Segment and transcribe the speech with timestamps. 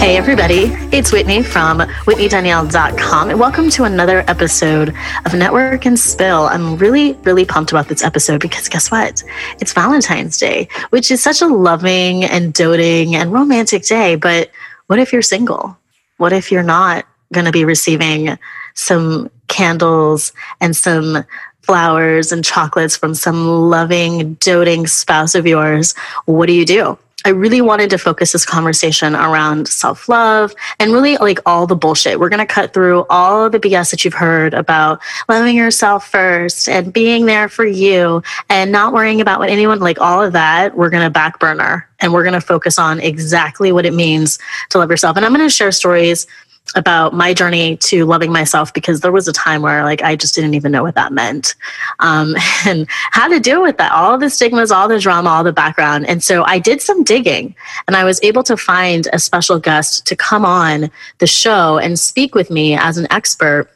[0.00, 4.94] Hey, everybody, it's Whitney from WhitneyDanielle.com, and welcome to another episode
[5.26, 6.44] of Network and Spill.
[6.46, 9.22] I'm really, really pumped about this episode because guess what?
[9.60, 14.16] It's Valentine's Day, which is such a loving and doting and romantic day.
[14.16, 14.50] But
[14.86, 15.76] what if you're single?
[16.16, 18.38] What if you're not going to be receiving
[18.72, 21.26] some candles and some
[21.60, 25.94] flowers and chocolates from some loving, doting spouse of yours?
[26.24, 26.96] What do you do?
[27.24, 31.76] I really wanted to focus this conversation around self love and really like all the
[31.76, 32.18] bullshit.
[32.18, 36.68] We're going to cut through all the BS that you've heard about loving yourself first
[36.68, 40.76] and being there for you and not worrying about what anyone like all of that.
[40.76, 44.38] We're going to back burner and we're going to focus on exactly what it means
[44.70, 45.16] to love yourself.
[45.16, 46.26] And I'm going to share stories
[46.74, 50.34] about my journey to loving myself because there was a time where like I just
[50.34, 51.54] didn't even know what that meant.
[51.98, 52.34] Um,
[52.66, 56.06] and how to deal with that all the stigmas all the drama all the background.
[56.08, 57.54] And so I did some digging
[57.86, 61.98] and I was able to find a special guest to come on the show and
[61.98, 63.70] speak with me as an expert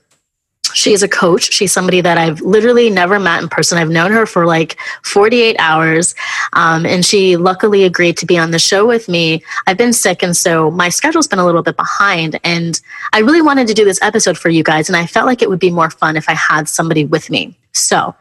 [0.75, 1.53] She's a coach.
[1.53, 3.79] She's somebody that I've literally never met in person.
[3.79, 6.15] I've known her for like 48 hours.
[6.53, 9.43] Um, and she luckily agreed to be on the show with me.
[9.67, 12.39] I've been sick, and so my schedule's been a little bit behind.
[12.45, 12.81] And
[13.13, 14.89] I really wanted to do this episode for you guys.
[14.89, 17.57] And I felt like it would be more fun if I had somebody with me.
[17.73, 18.15] So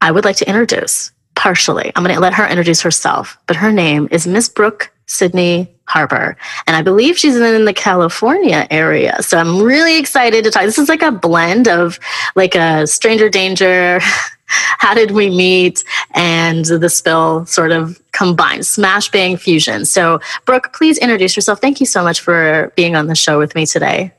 [0.00, 1.92] I would like to introduce partially.
[1.94, 6.36] I'm going to let her introduce herself, but her name is Miss Brooke Sidney Harbor.
[6.66, 9.20] And I believe she's in the California area.
[9.22, 10.62] So I'm really excited to talk.
[10.62, 11.98] This is like a blend of
[12.36, 14.00] like a stranger danger.
[14.48, 15.84] How did we meet?
[16.12, 19.84] And the spill sort of combined, smash bang fusion.
[19.84, 21.60] So, Brooke, please introduce yourself.
[21.60, 24.12] Thank you so much for being on the show with me today.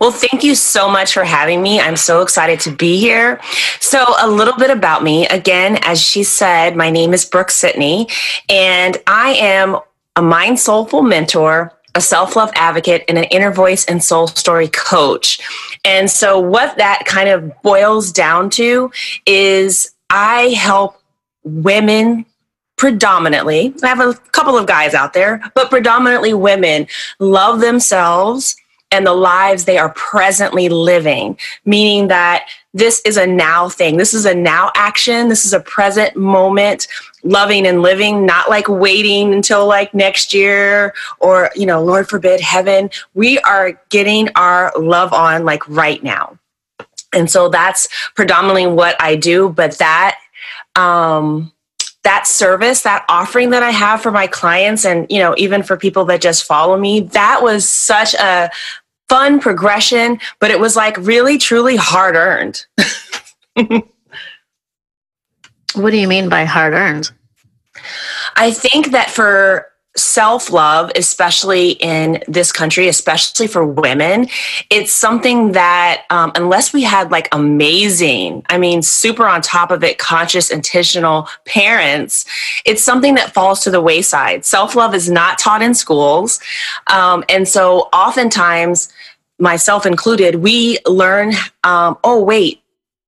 [0.00, 1.80] Well, thank you so much for having me.
[1.80, 3.40] I'm so excited to be here.
[3.80, 5.26] So, a little bit about me.
[5.28, 8.08] Again, as she said, my name is Brooke Sidney,
[8.48, 9.78] and I am
[10.18, 14.66] a mind soulful mentor, a self love advocate, and an inner voice and soul story
[14.68, 15.38] coach.
[15.84, 18.90] And so, what that kind of boils down to
[19.26, 21.00] is I help
[21.44, 22.26] women
[22.76, 26.88] predominantly, I have a couple of guys out there, but predominantly women
[27.20, 28.56] love themselves
[28.90, 33.96] and the lives they are presently living, meaning that this is a now thing.
[33.96, 35.28] This is a now action.
[35.28, 36.86] This is a present moment,
[37.24, 42.40] loving and living, not like waiting until like next year or, you know, Lord forbid,
[42.40, 42.90] heaven.
[43.14, 46.38] We are getting our love on like right now.
[47.12, 49.48] And so that's predominantly what I do.
[49.48, 50.18] But that,
[50.76, 51.52] um,
[52.04, 55.76] that service that offering that i have for my clients and you know even for
[55.76, 58.48] people that just follow me that was such a
[59.08, 62.66] fun progression but it was like really truly hard earned
[65.74, 67.10] what do you mean by hard earned
[68.36, 69.66] i think that for
[69.98, 74.28] self love, especially in this country, especially for women,
[74.70, 79.82] it's something that, um, unless we had like amazing, I mean, super on top of
[79.84, 82.24] it, conscious, intentional parents,
[82.64, 84.44] it's something that falls to the wayside.
[84.44, 86.40] Self love is not taught in schools.
[86.86, 88.92] Um, and so oftentimes,
[89.38, 91.32] myself included, we learn,
[91.64, 92.62] um, oh, wait,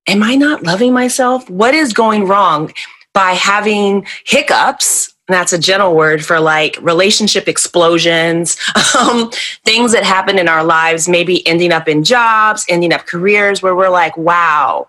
[0.07, 1.49] am I not loving myself?
[1.51, 2.73] What is going wrong?
[3.13, 8.57] By having hiccups that's a gentle word for like relationship explosions,
[8.99, 9.31] um,
[9.65, 13.75] things that happen in our lives, maybe ending up in jobs, ending up careers where
[13.75, 14.89] we're like, wow,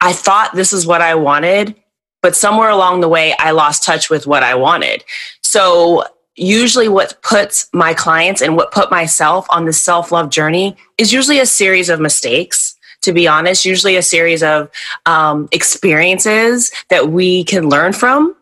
[0.00, 1.74] I thought this is what I wanted,
[2.22, 5.04] but somewhere along the way, I lost touch with what I wanted.
[5.42, 6.04] So,
[6.38, 11.12] usually, what puts my clients and what put myself on the self love journey is
[11.12, 14.68] usually a series of mistakes to be honest, usually a series of
[15.06, 18.34] um, experiences that we can learn from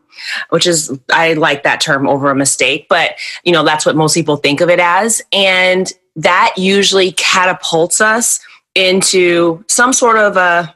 [0.50, 3.12] which is I like that term over a mistake, but
[3.44, 5.22] you know that's what most people think of it as.
[5.32, 8.40] And that usually catapults us
[8.75, 10.75] into some sort of a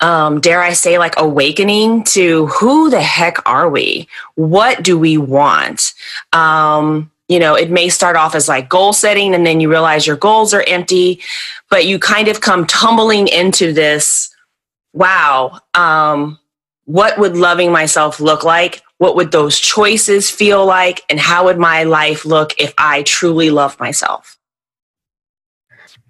[0.00, 4.08] um, dare I say, like awakening to who the heck are we?
[4.34, 5.94] What do we want?
[6.32, 10.06] Um, you know, it may start off as like goal setting, and then you realize
[10.06, 11.20] your goals are empty,
[11.68, 14.34] but you kind of come tumbling into this
[14.94, 16.38] wow, um,
[16.86, 21.02] what would loving myself look like What would those choices feel like?
[21.08, 24.36] And how would my life look if I truly love myself?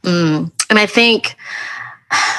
[0.03, 0.51] Mm.
[0.71, 1.37] And I think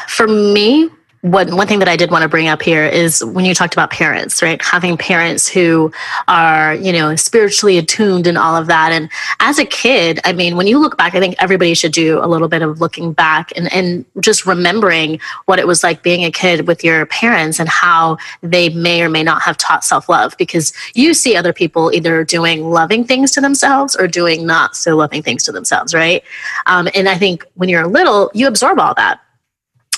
[0.07, 0.89] for me,
[1.21, 3.73] one one thing that I did want to bring up here is when you talked
[3.73, 4.61] about parents, right?
[4.61, 5.91] Having parents who
[6.29, 8.93] are, you know, spiritually attuned and all of that.
[8.93, 9.09] And
[9.41, 12.27] as a kid, I mean, when you look back, I think everybody should do a
[12.27, 16.31] little bit of looking back and, and just remembering what it was like being a
[16.31, 20.71] kid with your parents and how they may or may not have taught self-love because
[20.93, 25.21] you see other people either doing loving things to themselves or doing not so loving
[25.21, 26.23] things to themselves, right?
[26.65, 29.19] Um, and I think when you're little, you absorb all that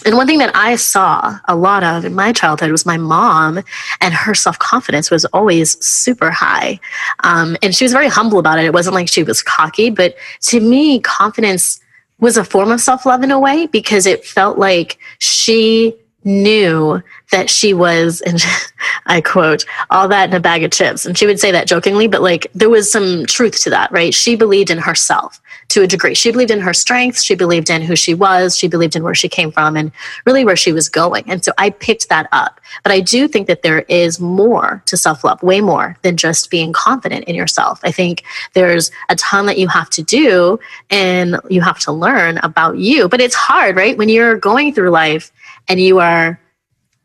[0.05, 3.63] and one thing that I saw a lot of in my childhood was my mom,
[3.99, 6.79] and her self confidence was always super high.
[7.23, 8.65] Um, and she was very humble about it.
[8.65, 11.79] It wasn't like she was cocky, but to me, confidence
[12.19, 17.01] was a form of self love in a way because it felt like she knew
[17.31, 18.41] that she was, and
[19.05, 21.05] I quote, all that in a bag of chips.
[21.05, 24.13] And she would say that jokingly, but like there was some truth to that, right?
[24.13, 26.13] She believed in herself to a degree.
[26.13, 27.23] She believed in her strengths.
[27.23, 28.57] She believed in who she was.
[28.57, 29.91] She believed in where she came from and
[30.25, 31.23] really where she was going.
[31.27, 32.59] And so I picked that up.
[32.83, 36.51] But I do think that there is more to self love, way more than just
[36.51, 37.79] being confident in yourself.
[37.83, 40.59] I think there's a ton that you have to do
[40.89, 43.07] and you have to learn about you.
[43.07, 43.97] But it's hard, right?
[43.97, 45.31] When you're going through life
[45.67, 46.39] and you are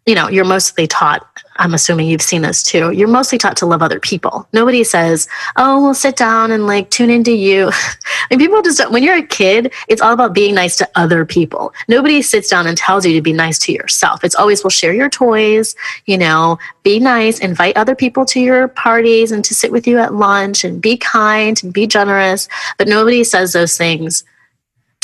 [0.06, 1.26] you know, you're mostly taught,
[1.56, 4.48] I'm assuming you've seen this too, you're mostly taught to love other people.
[4.52, 5.26] Nobody says,
[5.56, 7.72] oh, we'll sit down and like tune into you.
[8.30, 11.74] and people just, when you're a kid, it's all about being nice to other people.
[11.88, 14.22] Nobody sits down and tells you to be nice to yourself.
[14.22, 15.74] It's always, we'll share your toys,
[16.04, 19.98] you know, be nice, invite other people to your parties and to sit with you
[19.98, 22.48] at lunch and be kind and be generous.
[22.78, 24.22] But nobody says those things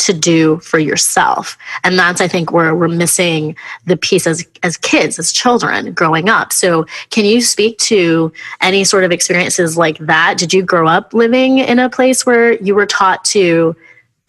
[0.07, 1.57] to do for yourself.
[1.85, 3.57] And that's, I think, where we're missing
[3.87, 6.53] the piece as, as kids, as children growing up.
[6.53, 10.39] So, can you speak to any sort of experiences like that?
[10.39, 13.77] Did you grow up living in a place where you were taught to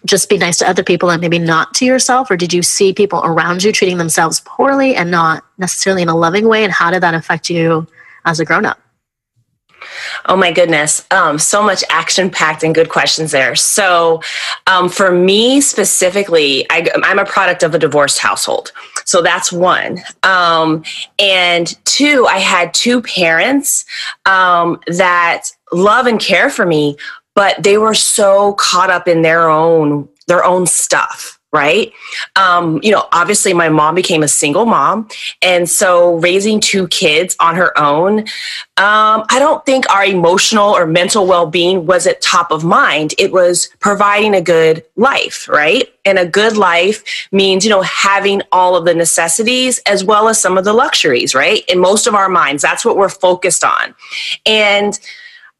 [0.05, 2.29] just be nice to other people and maybe not to yourself?
[2.29, 6.17] Or did you see people around you treating themselves poorly and not necessarily in a
[6.17, 6.63] loving way?
[6.63, 7.87] And how did that affect you
[8.25, 8.82] as a grown up?
[10.25, 11.05] Oh my goodness.
[11.11, 13.55] Um, so much action packed and good questions there.
[13.55, 14.21] So,
[14.67, 18.71] um, for me specifically, I, am a product of a divorced household.
[19.05, 19.99] So that's one.
[20.23, 20.83] Um,
[21.19, 23.85] and two, I had two parents
[24.25, 26.97] um, that love and care for me,
[27.35, 31.94] but they were so caught up in their own their own stuff right?
[32.35, 35.07] Um, you know, obviously my mom became a single mom.
[35.41, 38.19] And so raising two kids on her own,
[38.75, 43.13] um, I don't think our emotional or mental well being was at top of mind.
[43.19, 45.88] It was providing a good life, right?
[46.05, 50.41] And a good life means, you know, having all of the necessities as well as
[50.41, 51.63] some of the luxuries, right?
[51.69, 53.94] In most of our minds, that's what we're focused on.
[54.45, 55.00] And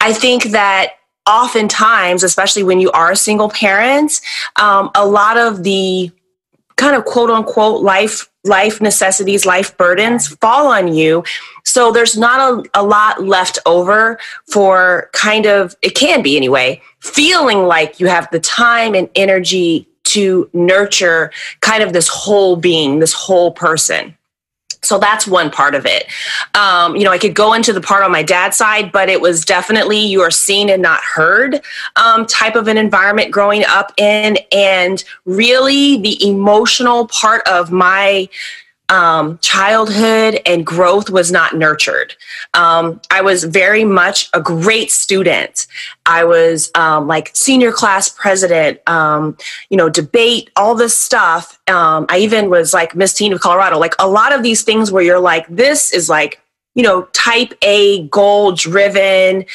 [0.02, 0.94] I think that
[1.28, 4.22] oftentimes, especially when you are a single parent,
[4.58, 6.12] um, a lot of the
[6.76, 11.24] kind of quote unquote life life necessities, life burdens fall on you.
[11.64, 14.20] So there's not a, a lot left over
[14.52, 19.88] for kind of, it can be anyway, feeling like you have the time and energy
[20.06, 21.32] to nurture
[21.62, 24.18] kind of this whole being, this whole person.
[24.84, 26.06] So that's one part of it.
[26.56, 29.22] Um, you know, I could go into the part on my dad's side, but it
[29.22, 31.62] was definitely you are seen and not heard
[31.96, 34.38] um, type of an environment growing up in.
[34.52, 38.30] And really, the emotional part of my
[38.90, 42.16] um, childhood and growth was not nurtured.
[42.54, 45.68] Um, I was very much a great student.
[46.06, 49.38] I was um, like senior class president, um,
[49.70, 51.60] you know, debate, all this stuff.
[51.68, 53.80] Um, I even was like Miss Teen of Colorado.
[53.80, 56.42] Like a lot of these things where you're like, this is like,
[56.76, 59.46] you know, type A, goal driven.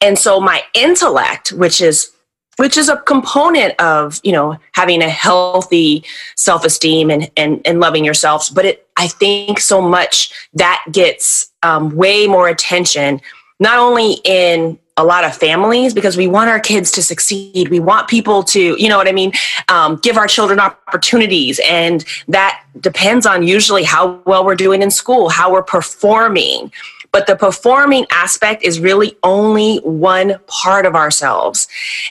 [0.00, 2.13] And so my intellect, which is
[2.56, 6.04] which is a component of you know having a healthy
[6.36, 11.94] self-esteem and and, and loving yourselves but it i think so much that gets um,
[11.96, 13.20] way more attention
[13.60, 17.68] not only in a lot of families because we want our kids to succeed.
[17.68, 19.32] We want people to you know what i mean?
[19.68, 21.60] Um, give our children opportunities.
[21.68, 26.72] And that depends on usually how well we're doing in school how we're performing
[27.14, 31.68] but the performing aspect is really only one part of ourselves.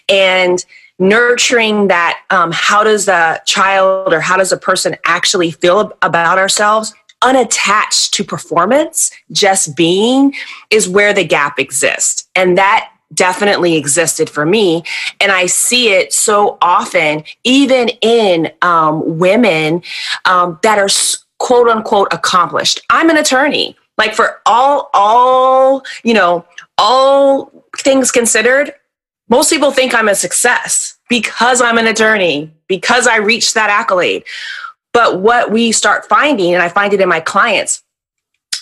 [0.07, 0.63] And
[0.98, 6.38] nurturing that, um, how does a child or how does a person actually feel about
[6.38, 6.93] ourselves?
[7.22, 10.33] Unattached to performance, just being
[10.69, 12.29] is where the gap exists.
[12.33, 14.83] And that definitely existed for me.
[15.19, 19.83] And I see it so often, even in um, women
[20.24, 20.88] um, that are
[21.39, 22.79] quote unquote accomplished.
[22.89, 26.46] I'm an attorney Like for all, all, you know,
[26.78, 28.74] all things considered,
[29.30, 34.24] most people think I'm a success because I'm an attorney, because I reached that accolade.
[34.94, 37.84] But what we start finding, and I find it in my clients,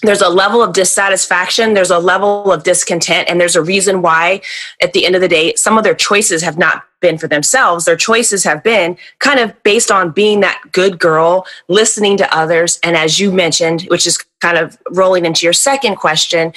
[0.02, 4.42] there's a level of dissatisfaction, there's a level of discontent, and there's a reason why,
[4.82, 7.86] at the end of the day, some of their choices have not been for themselves.
[7.86, 12.80] Their choices have been kind of based on being that good girl, listening to others.
[12.84, 16.54] And as you mentioned, which is kind of rolling into your second question,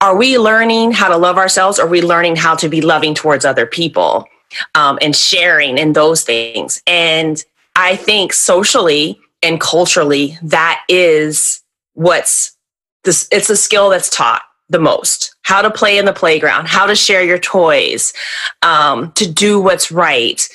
[0.00, 1.78] are we learning how to love ourselves?
[1.78, 4.26] Are we learning how to be loving towards other people
[4.74, 6.82] um, and sharing in those things?
[6.86, 7.42] And
[7.74, 11.62] I think socially and culturally, that is
[11.98, 12.56] what's
[13.02, 15.34] this it's a skill that's taught the most.
[15.42, 18.12] How to play in the playground how to share your toys
[18.62, 20.48] um, to do what's right.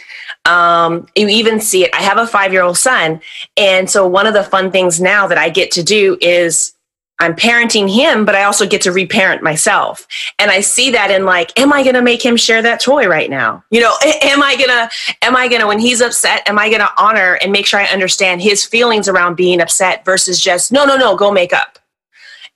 [0.45, 3.21] Um, you even see it i have a five year old son
[3.55, 6.73] and so one of the fun things now that i get to do is
[7.19, 10.07] i'm parenting him but i also get to reparent myself.
[10.39, 13.07] And i see that in like am i going to make him share that toy
[13.07, 13.63] right now?
[13.71, 14.89] You know am i going to
[15.21, 17.79] am i going to when he's upset am i going to honor and make sure
[17.79, 21.79] i understand his feelings around being upset versus just no no no go make up.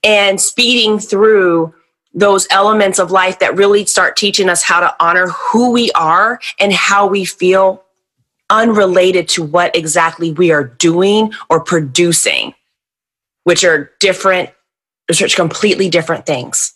[0.04, 1.74] And speeding through
[2.14, 6.40] those elements of life that really start teaching us how to honor who we are
[6.58, 7.84] and how we feel
[8.50, 12.54] unrelated to what exactly we are doing or producing
[13.48, 14.50] which are different
[15.08, 16.74] which are completely different things.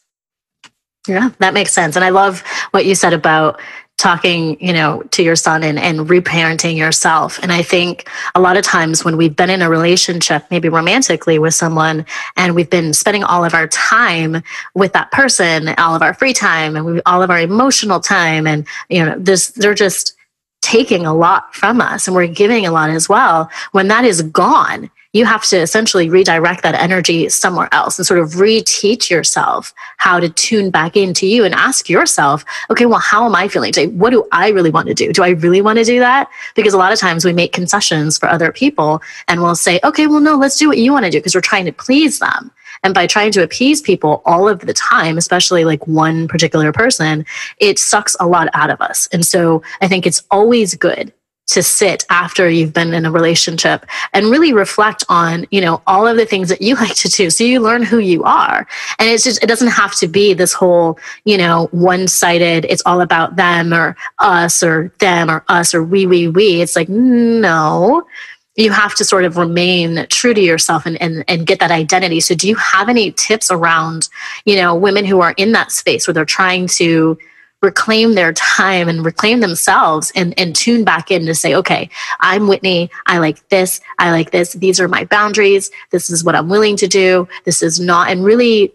[1.07, 1.97] Yeah that makes sense.
[1.97, 3.61] And i love what you said about
[3.99, 7.38] talking you know to your son and, and reparenting yourself.
[7.43, 11.38] And i think a lot of times when we've been in a relationship maybe romantically
[11.38, 12.07] with someone
[12.38, 14.43] and we've been spending all of our time
[14.75, 18.47] with that person all of our free time and we, all of our emotional time
[18.47, 20.17] and you know this they're just
[20.62, 24.23] taking a lot from us and we're giving a lot as well when that is
[24.23, 29.75] gone you have to essentially redirect that energy somewhere else and sort of reteach yourself
[29.99, 33.73] how to tune back into you and ask yourself, okay, well, how am I feeling
[33.73, 33.88] today?
[33.88, 35.12] What do I really want to do?
[35.12, 36.31] Do I really want to do that?
[36.54, 40.07] Because a lot of times we make concessions for other people and we'll say, okay,
[40.07, 42.50] well, no, let's do what you want to do because we're trying to please them.
[42.85, 47.25] And by trying to appease people all of the time, especially like one particular person,
[47.59, 49.09] it sucks a lot out of us.
[49.12, 51.12] And so I think it's always good
[51.52, 56.06] to sit after you've been in a relationship and really reflect on you know all
[56.06, 57.30] of the things that you like to do.
[57.30, 58.66] So you learn who you are.
[58.99, 63.00] And it's just it doesn't have to be this whole you know one-sided it's all
[63.00, 66.62] about them or us or them or us or we we we.
[66.62, 68.06] It's like no.
[68.54, 72.21] You have to sort of remain true to yourself and, and, and get that identity.
[72.21, 74.11] So do you have any tips around,
[74.44, 77.16] you know, women who are in that space where they're trying to
[77.62, 81.88] reclaim their time and reclaim themselves and, and tune back in to say, okay,
[82.21, 82.90] I'm Whitney.
[83.07, 83.81] I like this.
[83.99, 84.52] I like this.
[84.54, 85.71] These are my boundaries.
[85.90, 87.28] This is what I'm willing to do.
[87.45, 88.73] This is not, and really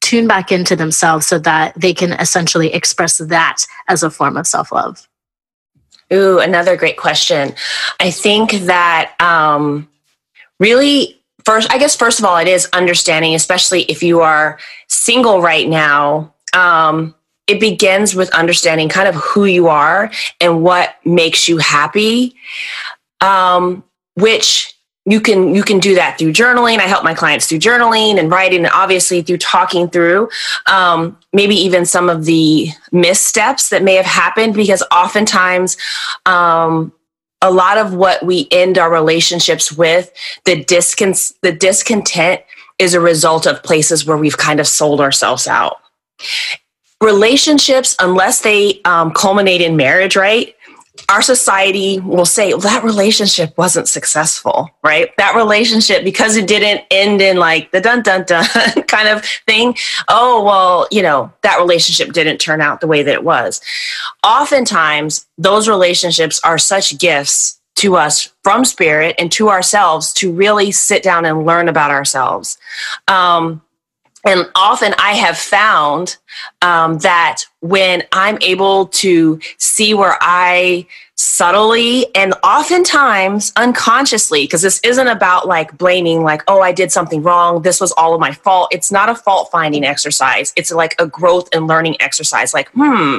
[0.00, 4.46] tune back into themselves so that they can essentially express that as a form of
[4.46, 5.06] self love.
[6.12, 7.54] Ooh, another great question.
[8.00, 9.88] I think that um,
[10.58, 15.40] really, first, I guess, first of all, it is understanding, especially if you are single
[15.40, 16.34] right now.
[16.52, 17.14] Um,
[17.50, 22.34] it begins with understanding kind of who you are and what makes you happy
[23.20, 23.82] um,
[24.14, 24.74] which
[25.06, 26.78] you can you can do that through journaling.
[26.78, 30.28] I help my clients through journaling and writing and obviously through talking through
[30.66, 35.76] um, maybe even some of the missteps that may have happened because oftentimes
[36.26, 36.92] um,
[37.42, 40.12] a lot of what we end our relationships with
[40.44, 42.42] the discon- the discontent
[42.78, 45.78] is a result of places where we've kind of sold ourselves out
[47.00, 50.54] relationships, unless they um, culminate in marriage, right?
[51.08, 55.16] Our society will say well, that relationship wasn't successful, right?
[55.16, 58.44] That relationship, because it didn't end in like the dun dun dun
[58.88, 59.76] kind of thing.
[60.08, 63.60] Oh, well, you know, that relationship didn't turn out the way that it was.
[64.24, 70.70] Oftentimes, those relationships are such gifts to us from spirit and to ourselves to really
[70.70, 72.58] sit down and learn about ourselves.
[73.08, 73.62] Um,
[74.24, 76.16] and often I have found
[76.62, 84.80] um, that when I'm able to see where I subtly and oftentimes unconsciously, because this
[84.84, 87.62] isn't about like blaming, like, oh, I did something wrong.
[87.62, 88.68] This was all of my fault.
[88.72, 90.52] It's not a fault finding exercise.
[90.56, 92.52] It's like a growth and learning exercise.
[92.52, 93.18] Like, hmm,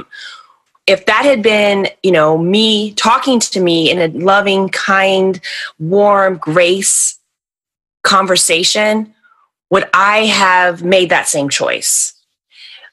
[0.88, 5.40] if that had been, you know, me talking to me in a loving, kind,
[5.80, 7.20] warm, grace
[8.04, 9.14] conversation,
[9.72, 12.14] would I have made that same choice?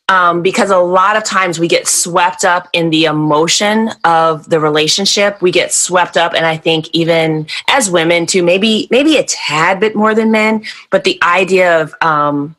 [0.09, 4.59] um, because a lot of times we get swept up in the emotion of the
[4.59, 5.43] relationship.
[5.43, 9.81] We get swept up, and I think even as women too, maybe maybe a tad
[9.81, 12.57] bit more than men, but the idea of um,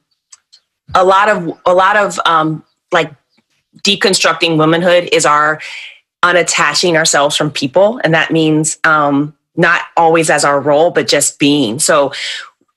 [0.93, 3.11] a lot of a lot of um, like
[3.79, 5.59] deconstructing womanhood is our
[6.21, 11.39] unattaching ourselves from people, and that means um, not always as our role, but just
[11.39, 11.79] being.
[11.79, 12.13] So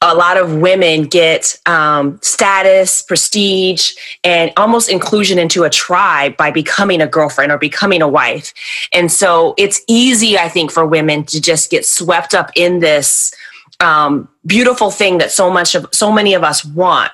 [0.03, 3.93] a lot of women get um, status, prestige,
[4.25, 8.53] and almost inclusion into a tribe by becoming a girlfriend or becoming a wife.
[8.93, 13.33] And so it's easy, I think, for women to just get swept up in this
[13.79, 17.13] um, beautiful thing that so much of so many of us want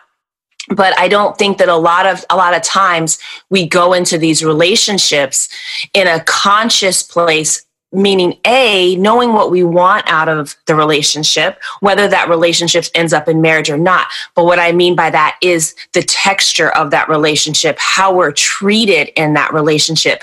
[0.75, 3.19] but i don't think that a lot of a lot of times
[3.49, 5.49] we go into these relationships
[5.95, 12.07] in a conscious place meaning a knowing what we want out of the relationship whether
[12.07, 14.09] that relationship ends up in marriage or not.
[14.35, 19.09] But what i mean by that is the texture of that relationship how we're treated
[19.17, 20.23] in that relationship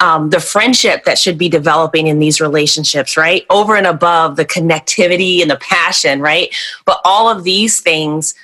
[0.00, 3.46] um, the friendship that should be developing in these relationships right?
[3.48, 6.54] Over and above the connectivity and the passion right?
[6.84, 8.34] But all of these things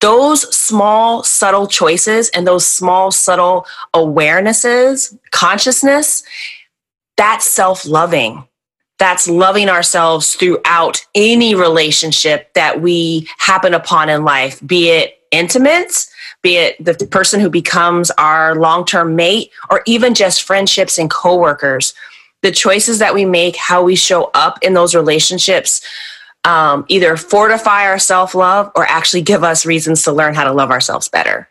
[0.00, 6.22] those small subtle choices and those small subtle awarenesses consciousness
[7.18, 8.44] that's self loving.
[8.98, 16.06] That's loving ourselves throughout any relationship that we happen upon in life, be it intimate,
[16.42, 21.10] be it the person who becomes our long term mate, or even just friendships and
[21.10, 21.92] coworkers.
[22.42, 25.80] The choices that we make, how we show up in those relationships,
[26.44, 30.52] um, either fortify our self love or actually give us reasons to learn how to
[30.52, 31.48] love ourselves better.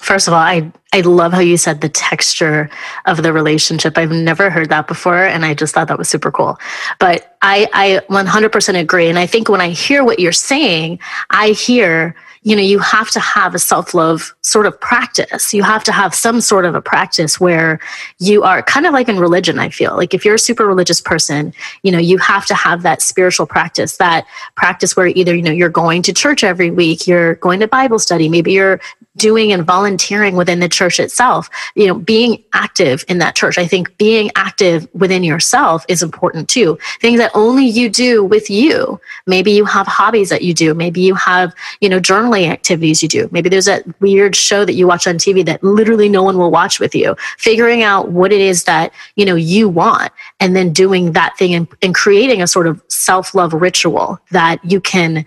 [0.00, 2.70] First of all, I I love how you said the texture
[3.04, 3.98] of the relationship.
[3.98, 6.58] I've never heard that before, and I just thought that was super cool.
[6.98, 11.50] But I I 100% agree, and I think when I hear what you're saying, I
[11.50, 15.92] hear you know you have to have a self-love sort of practice you have to
[15.92, 17.78] have some sort of a practice where
[18.18, 21.00] you are kind of like in religion i feel like if you're a super religious
[21.00, 21.52] person
[21.82, 25.50] you know you have to have that spiritual practice that practice where either you know
[25.50, 28.80] you're going to church every week you're going to bible study maybe you're
[29.16, 31.50] doing and volunteering within the church itself.
[31.74, 33.58] You know being active in that church.
[33.58, 36.78] I think being active within yourself is important too.
[37.00, 39.00] Things that only you do with you.
[39.26, 40.74] Maybe you have hobbies that you do.
[40.74, 43.28] Maybe you have you know journaling activities you do.
[43.32, 46.50] Maybe there's that weird show that you watch on tv that literally no one will
[46.50, 47.16] watch with you.
[47.38, 51.54] Figuring out what it is that you know you want and then doing that thing
[51.54, 55.24] and, and creating a sort of self-love ritual that you can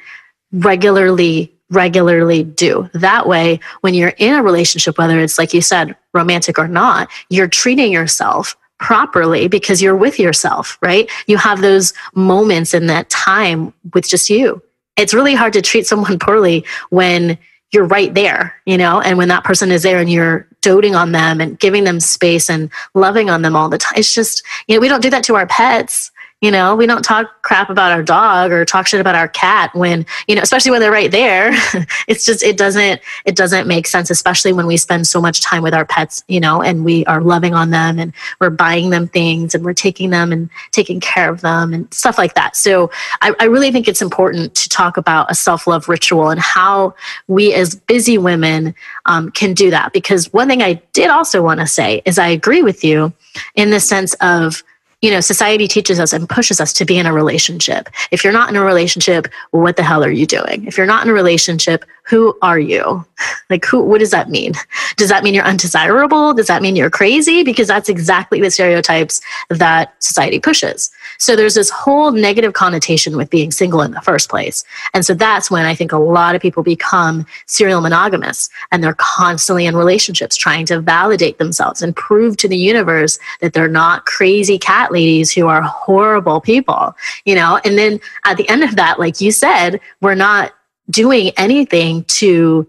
[0.54, 2.90] regularly regularly do.
[2.94, 7.10] That way, when you're in a relationship, whether it's like you said, romantic or not,
[7.30, 11.10] you're treating yourself properly because you're with yourself, right?
[11.28, 14.62] You have those moments in that time with just you.
[14.98, 17.38] It's really hard to treat someone poorly when
[17.72, 21.12] you're right there, you know, and when that person is there and you're doting on
[21.12, 23.98] them and giving them space and loving on them all the time.
[23.98, 26.12] It's just, you know, we don't do that to our pets
[26.44, 29.74] you know, we don't talk crap about our dog or talk shit about our cat
[29.74, 31.52] when, you know, especially when they're right there.
[32.10, 35.64] it's just it doesn't it doesn't make sense, especially when we spend so much time
[35.64, 39.08] with our pets, you know, and we are loving on them and we're buying them
[39.08, 42.58] things and we're taking them and taking care of them and stuff like that.
[42.58, 46.94] So I, I really think it's important to talk about a self-love ritual and how
[47.30, 48.76] we as busy women
[49.06, 49.94] um, can do that.
[49.94, 53.14] Because one thing I did also want to say is I agree with you
[53.56, 54.62] in the sense of
[55.04, 57.90] you know, society teaches us and pushes us to be in a relationship.
[58.12, 60.66] If you're not in a relationship, what the hell are you doing?
[60.66, 63.06] If you're not in a relationship, who are you?
[63.50, 64.54] Like, who, what does that mean?
[64.98, 66.34] Does that mean you're undesirable?
[66.34, 67.44] Does that mean you're crazy?
[67.44, 70.90] Because that's exactly the stereotypes that society pushes.
[71.18, 74.64] So there's this whole negative connotation with being single in the first place.
[74.94, 78.96] And so that's when I think a lot of people become serial monogamous and they're
[78.98, 84.06] constantly in relationships trying to validate themselves and prove to the universe that they're not
[84.06, 86.96] crazy cat ladies who are horrible people,
[87.26, 87.60] you know?
[87.64, 90.54] And then at the end of that, like you said, we're not
[90.90, 92.68] doing anything to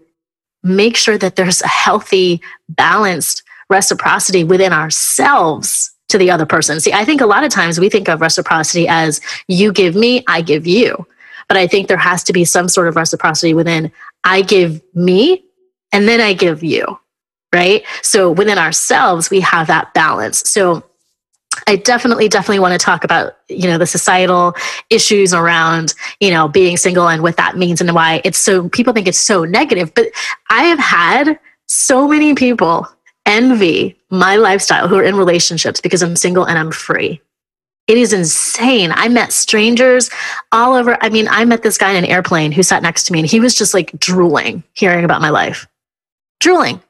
[0.63, 6.79] make sure that there's a healthy, balanced reciprocity within ourselves to the other person.
[6.79, 10.23] See, I think a lot of times we think of reciprocity as you give me,
[10.27, 11.05] I give you.
[11.47, 13.91] But I think there has to be some sort of reciprocity within
[14.23, 15.45] I give me
[15.91, 16.99] and then I give you,
[17.53, 17.83] right?
[18.01, 20.49] So within ourselves, we have that balance.
[20.49, 20.83] So
[21.67, 24.55] I definitely, definitely want to talk about, you know, the societal
[24.89, 28.93] issues around, you know, being single and what that means and why it's so, people
[28.93, 29.93] think it's so negative.
[29.93, 30.07] But
[30.49, 32.87] I have had so many people
[33.25, 37.21] envy my lifestyle who are in relationships because I'm single and I'm free.
[37.87, 38.91] It is insane.
[38.93, 40.09] I met strangers
[40.51, 40.97] all over.
[41.03, 43.29] I mean, I met this guy in an airplane who sat next to me and
[43.29, 45.67] he was just like drooling hearing about my life.
[46.39, 46.81] Drooling.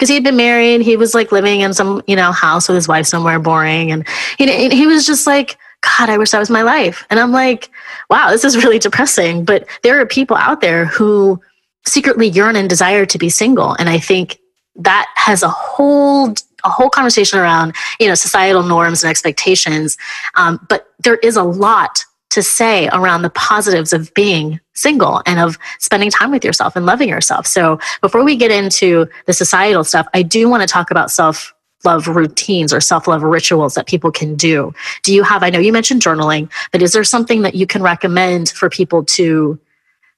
[0.00, 0.80] because he had been married.
[0.80, 3.92] He was like living in some, you know, house with his wife somewhere boring.
[3.92, 7.06] And he, he was just like, God, I wish that was my life.
[7.10, 7.70] And I'm like,
[8.08, 9.44] wow, this is really depressing.
[9.44, 11.40] But there are people out there who
[11.86, 13.74] secretly yearn and desire to be single.
[13.78, 14.39] And I think
[14.80, 19.96] that has a whole a whole conversation around you know societal norms and expectations
[20.34, 25.38] um, but there is a lot to say around the positives of being single and
[25.38, 27.46] of spending time with yourself and loving yourself.
[27.46, 31.52] So before we get into the societal stuff, I do want to talk about self
[31.84, 34.72] love routines or self love rituals that people can do.
[35.02, 37.82] Do you have, I know you mentioned journaling, but is there something that you can
[37.82, 39.58] recommend for people to?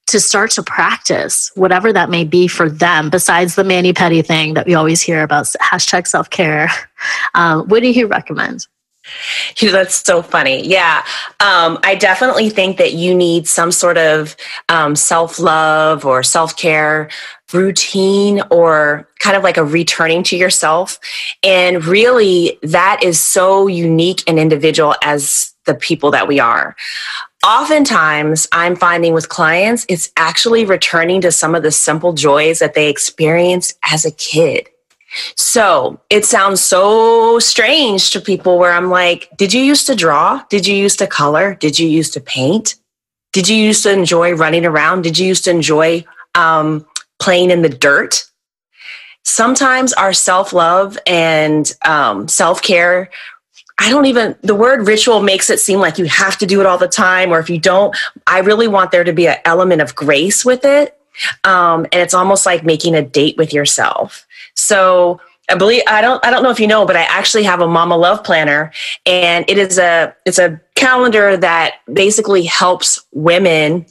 [0.09, 4.55] To start to practice whatever that may be for them, besides the mani pedi thing
[4.55, 6.69] that we always hear about, hashtag self care.
[7.35, 8.67] Um, what do you recommend?
[9.61, 10.67] That's so funny.
[10.67, 11.05] Yeah.
[11.41, 14.37] Um, I definitely think that you need some sort of
[14.69, 17.11] um, self love or self care
[17.53, 20.99] routine or kind of like a returning to yourself.
[21.43, 26.75] And really, that is so unique and individual as the people that we are.
[27.45, 32.75] Oftentimes, I'm finding with clients, it's actually returning to some of the simple joys that
[32.75, 34.69] they experienced as a kid.
[35.37, 40.43] So it sounds so strange to people where I'm like, did you used to draw?
[40.51, 41.57] Did you used to color?
[41.57, 42.77] Did you used to paint?
[43.33, 45.03] Did you used to enjoy running around?
[45.03, 46.05] Did you used to enjoy
[46.37, 46.87] um,
[47.19, 48.25] playing in the dirt?
[49.25, 53.11] Sometimes our self love and um, self care
[53.83, 56.67] I don't even, the word ritual makes it seem like you have to do it
[56.67, 57.97] all the time, or if you don't,
[58.29, 60.97] I really want there to be an element of grace with it.
[61.43, 64.25] Um, and it's almost like making a date with yourself.
[64.55, 67.61] So I believe I don't I don't know if you know, but I actually have
[67.61, 68.73] a Mama Love planner,
[69.05, 73.85] and it is a it's a calendar that basically helps women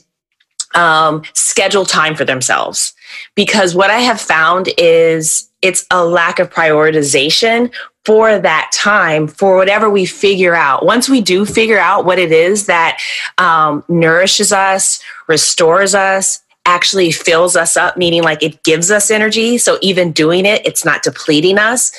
[0.74, 2.94] um, schedule time for themselves.
[3.34, 7.70] Because what I have found is it's a lack of prioritization
[8.04, 10.84] for that time for whatever we figure out.
[10.84, 13.00] Once we do figure out what it is that
[13.38, 19.58] um, nourishes us, restores us, actually fills us up, meaning like it gives us energy.
[19.58, 21.92] So even doing it, it's not depleting us.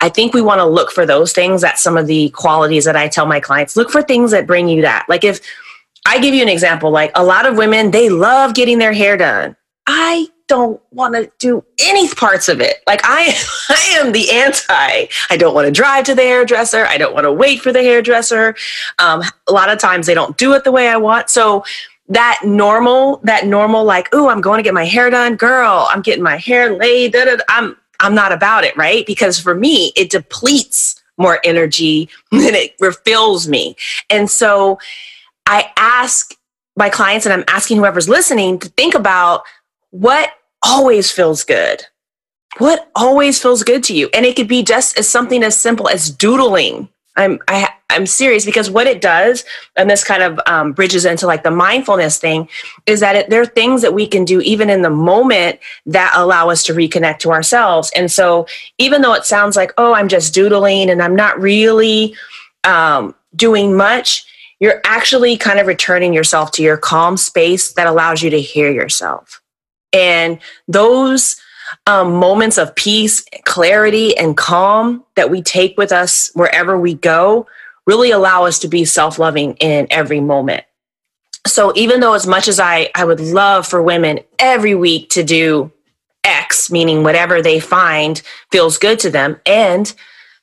[0.00, 2.96] I think we want to look for those things that some of the qualities that
[2.96, 5.06] I tell my clients look for things that bring you that.
[5.08, 5.40] Like if
[6.06, 9.16] I give you an example, like a lot of women, they love getting their hair
[9.16, 9.56] done.
[9.86, 12.76] I don't want to do any parts of it.
[12.86, 13.34] Like I,
[13.68, 15.06] I am the anti.
[15.30, 16.86] I don't want to drive to the hairdresser.
[16.86, 18.54] I don't want to wait for the hairdresser.
[18.98, 21.30] Um, a lot of times they don't do it the way I want.
[21.30, 21.64] So
[22.08, 25.88] that normal, that normal, like, oh, I'm going to get my hair done, girl.
[25.90, 27.12] I'm getting my hair laid.
[27.12, 27.44] Da, da, da.
[27.48, 29.06] I'm, I'm not about it, right?
[29.06, 33.76] Because for me, it depletes more energy than it refills me.
[34.10, 34.78] And so
[35.46, 36.34] I ask
[36.76, 39.44] my clients, and I'm asking whoever's listening to think about
[39.94, 40.32] what
[40.64, 41.84] always feels good.
[42.58, 44.08] What always feels good to you?
[44.14, 48.44] And it could be just as something as simple as doodling I'm I, I'm serious
[48.44, 49.44] because what it does,
[49.76, 52.48] and this kind of um, bridges into like the mindfulness thing,
[52.86, 56.12] is that it, there are things that we can do even in the moment that
[56.14, 57.90] allow us to reconnect to ourselves.
[57.94, 58.46] And so,
[58.78, 62.16] even though it sounds like, oh, I'm just doodling and I'm not really
[62.64, 64.26] um, doing much,
[64.58, 68.70] you're actually kind of returning yourself to your calm space that allows you to hear
[68.72, 69.40] yourself.
[69.94, 71.40] And those
[71.86, 77.46] um, moments of peace, clarity, and calm that we take with us wherever we go
[77.86, 80.64] really allow us to be self loving in every moment.
[81.46, 85.22] So, even though, as much as I, I would love for women every week to
[85.22, 85.70] do
[86.24, 89.92] X, meaning whatever they find feels good to them, and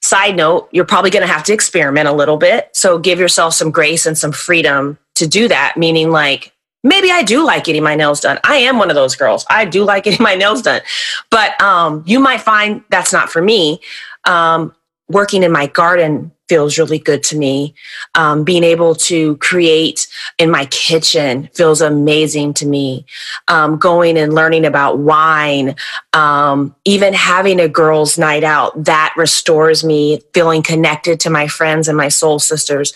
[0.02, 2.70] side note, you're probably going to have to experiment a little bit.
[2.74, 7.24] So, give yourself some grace and some freedom to do that, meaning like maybe I
[7.24, 8.40] do like getting my nails done.
[8.44, 9.46] I am one of those girls.
[9.50, 10.82] I do like getting my nails done.
[11.30, 13.80] But um, you might find that's not for me.
[14.26, 14.74] Um,
[15.10, 17.74] working in my garden feels really good to me.
[18.16, 23.06] Um, being able to create in my kitchen feels amazing to me.
[23.48, 25.76] Um, going and learning about wine,
[26.12, 31.88] um, even having a girls' night out, that restores me, feeling connected to my friends
[31.88, 32.94] and my soul sisters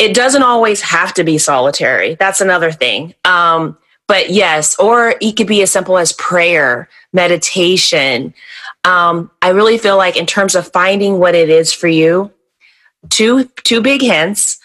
[0.00, 2.14] it doesn't always have to be solitary.
[2.14, 3.14] That's another thing.
[3.26, 3.76] Um,
[4.08, 8.32] but yes, or it could be as simple as prayer, meditation.
[8.84, 12.32] Um, I really feel like in terms of finding what it is for you,
[13.10, 14.58] two two big hints.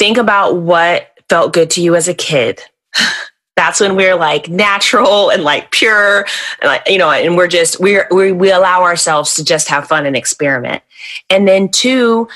[0.00, 2.60] Think about what felt good to you as a kid.
[3.56, 6.26] That's when we're like natural and like pure,
[6.60, 9.86] and like you know, and we're just we're we we allow ourselves to just have
[9.86, 10.82] fun and experiment.
[11.30, 12.28] And then two,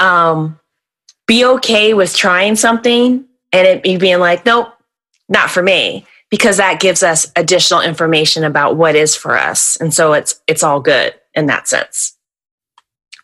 [0.00, 0.58] um,
[1.28, 4.72] be okay with trying something and it being like, nope,
[5.28, 6.04] not for me.
[6.30, 9.76] because that gives us additional information about what is for us.
[9.76, 12.14] And so it's it's all good in that sense.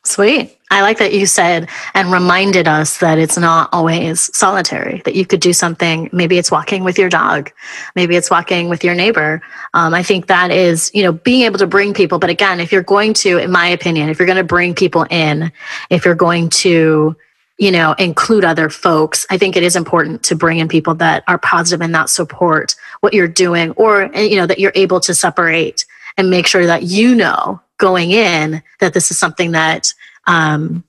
[0.06, 0.58] Sweet.
[0.70, 5.24] I like that you said and reminded us that it's not always solitary, that you
[5.24, 6.10] could do something.
[6.12, 7.50] Maybe it's walking with your dog.
[7.94, 9.40] Maybe it's walking with your neighbor.
[9.72, 12.18] Um, I think that is, you know, being able to bring people.
[12.18, 15.06] But again, if you're going to, in my opinion, if you're going to bring people
[15.10, 15.52] in,
[15.90, 17.16] if you're going to,
[17.58, 21.22] you know, include other folks, I think it is important to bring in people that
[21.28, 25.14] are positive and that support what you're doing or, you know, that you're able to
[25.14, 25.86] separate
[26.16, 29.92] and make sure that you know going in that this is something that
[30.26, 30.84] um,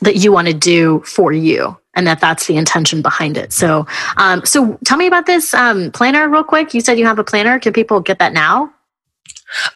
[0.00, 3.52] that you want to do for you and that that's the intention behind it.
[3.52, 6.74] So um, so tell me about this um, planner real quick.
[6.74, 7.58] You said you have a planner.
[7.58, 8.73] Can people get that now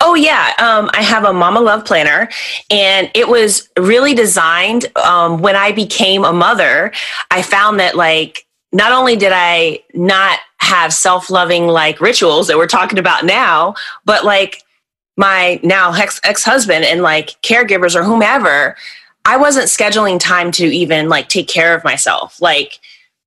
[0.00, 2.28] Oh yeah, um, I have a Mama Love planner,
[2.70, 4.86] and it was really designed.
[4.96, 6.92] Um, when I became a mother,
[7.30, 12.56] I found that like not only did I not have self loving like rituals that
[12.56, 14.62] we're talking about now, but like
[15.16, 18.76] my now ex husband and like caregivers or whomever,
[19.24, 22.40] I wasn't scheduling time to even like take care of myself.
[22.40, 22.78] Like,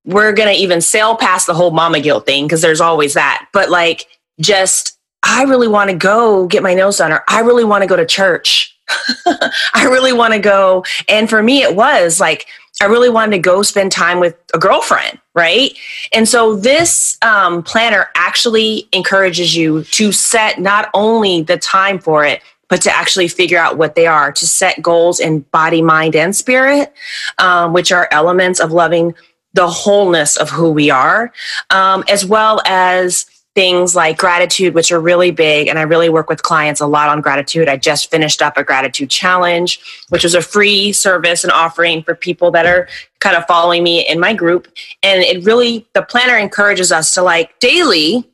[0.04, 3.48] we're to even sail past the whole mama guilt thing because there's always that.
[3.54, 4.08] But like,
[4.40, 7.88] just, I really want to go get my nails done or I really want to
[7.88, 8.78] go to church.
[9.74, 10.84] I really want to go.
[11.08, 12.48] And for me, it was like,
[12.82, 15.78] I really wanted to go spend time with a girlfriend, right?
[16.14, 22.26] And so this um, planner actually encourages you to set not only the time for
[22.26, 26.16] it, but to actually figure out what they are, to set goals in body, mind,
[26.16, 26.94] and spirit,
[27.38, 29.14] um, which are elements of loving
[29.54, 31.34] the wholeness of who we are,
[31.70, 35.68] um, as well as things like gratitude, which are really big.
[35.68, 37.68] And I really work with clients a lot on gratitude.
[37.68, 42.16] I just finished up a gratitude challenge, which was a free service and offering for
[42.16, 42.88] people that are
[43.20, 44.68] kind of following me in my group.
[45.04, 48.26] And it really, the planner encourages us to like daily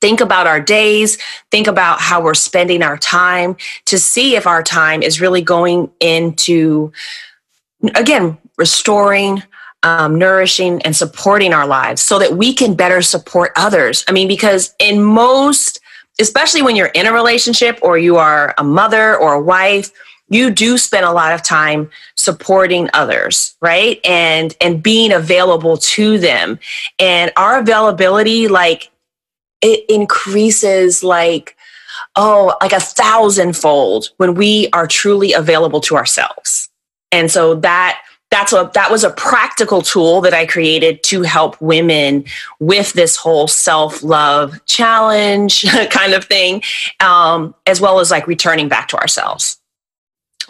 [0.00, 1.18] think about our days,
[1.50, 3.56] think about how we're spending our time
[3.86, 6.92] to see if our time is really going into,
[7.94, 9.42] again, restoring,
[9.84, 14.04] um, nourishing and supporting our lives so that we can better support others.
[14.08, 15.78] I mean, because in most,
[16.20, 19.90] especially when you're in a relationship or you are a mother or a wife,
[20.30, 24.00] you do spend a lot of time supporting others right?
[24.04, 26.58] And and being available to them.
[26.98, 28.90] And our availability like
[29.60, 31.56] it increases like
[32.16, 36.70] oh like a thousandfold when we are truly available to ourselves.
[37.12, 38.02] And so that
[38.34, 42.24] that's a that was a practical tool that I created to help women
[42.58, 46.62] with this whole self love challenge kind of thing,
[46.98, 49.58] um, as well as like returning back to ourselves.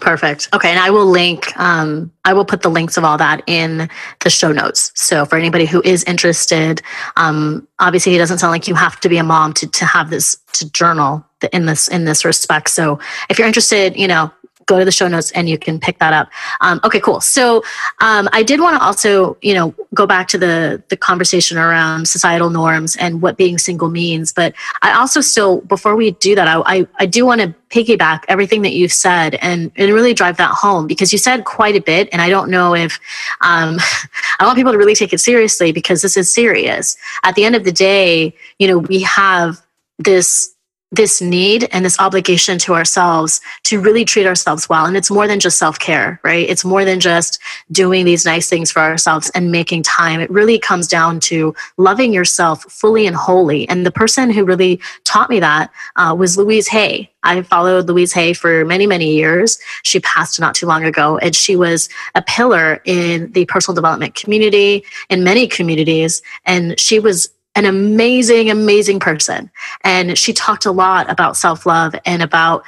[0.00, 0.48] Perfect.
[0.54, 1.56] Okay, and I will link.
[1.58, 3.88] Um, I will put the links of all that in
[4.20, 4.90] the show notes.
[4.94, 6.80] So for anybody who is interested,
[7.16, 10.08] um, obviously it doesn't sound like you have to be a mom to to have
[10.08, 12.70] this to journal in this in this respect.
[12.70, 14.32] So if you're interested, you know,
[14.66, 16.30] go to the show notes and you can pick that up.
[16.60, 17.20] Um, okay, cool.
[17.20, 17.62] So
[18.00, 22.08] um, I did want to also, you know, go back to the the conversation around
[22.08, 24.32] societal norms and what being single means.
[24.32, 28.22] But I also still, before we do that, I I, I do want to piggyback
[28.28, 31.80] everything that you've said and, and really drive that home because you said quite a
[31.80, 32.08] bit.
[32.12, 33.00] And I don't know if
[33.40, 33.78] um,
[34.38, 36.96] I want people to really take it seriously because this is serious.
[37.24, 39.60] At the end of the day, you know, we have
[39.98, 40.53] this
[40.94, 44.86] this need and this obligation to ourselves to really treat ourselves well.
[44.86, 46.48] And it's more than just self care, right?
[46.48, 47.40] It's more than just
[47.72, 50.20] doing these nice things for ourselves and making time.
[50.20, 53.68] It really comes down to loving yourself fully and wholly.
[53.68, 57.10] And the person who really taught me that uh, was Louise Hay.
[57.24, 59.58] I followed Louise Hay for many, many years.
[59.82, 64.14] She passed not too long ago, and she was a pillar in the personal development
[64.14, 66.22] community, in many communities.
[66.44, 69.50] And she was an amazing, amazing person.
[69.82, 72.64] And she talked a lot about self love and about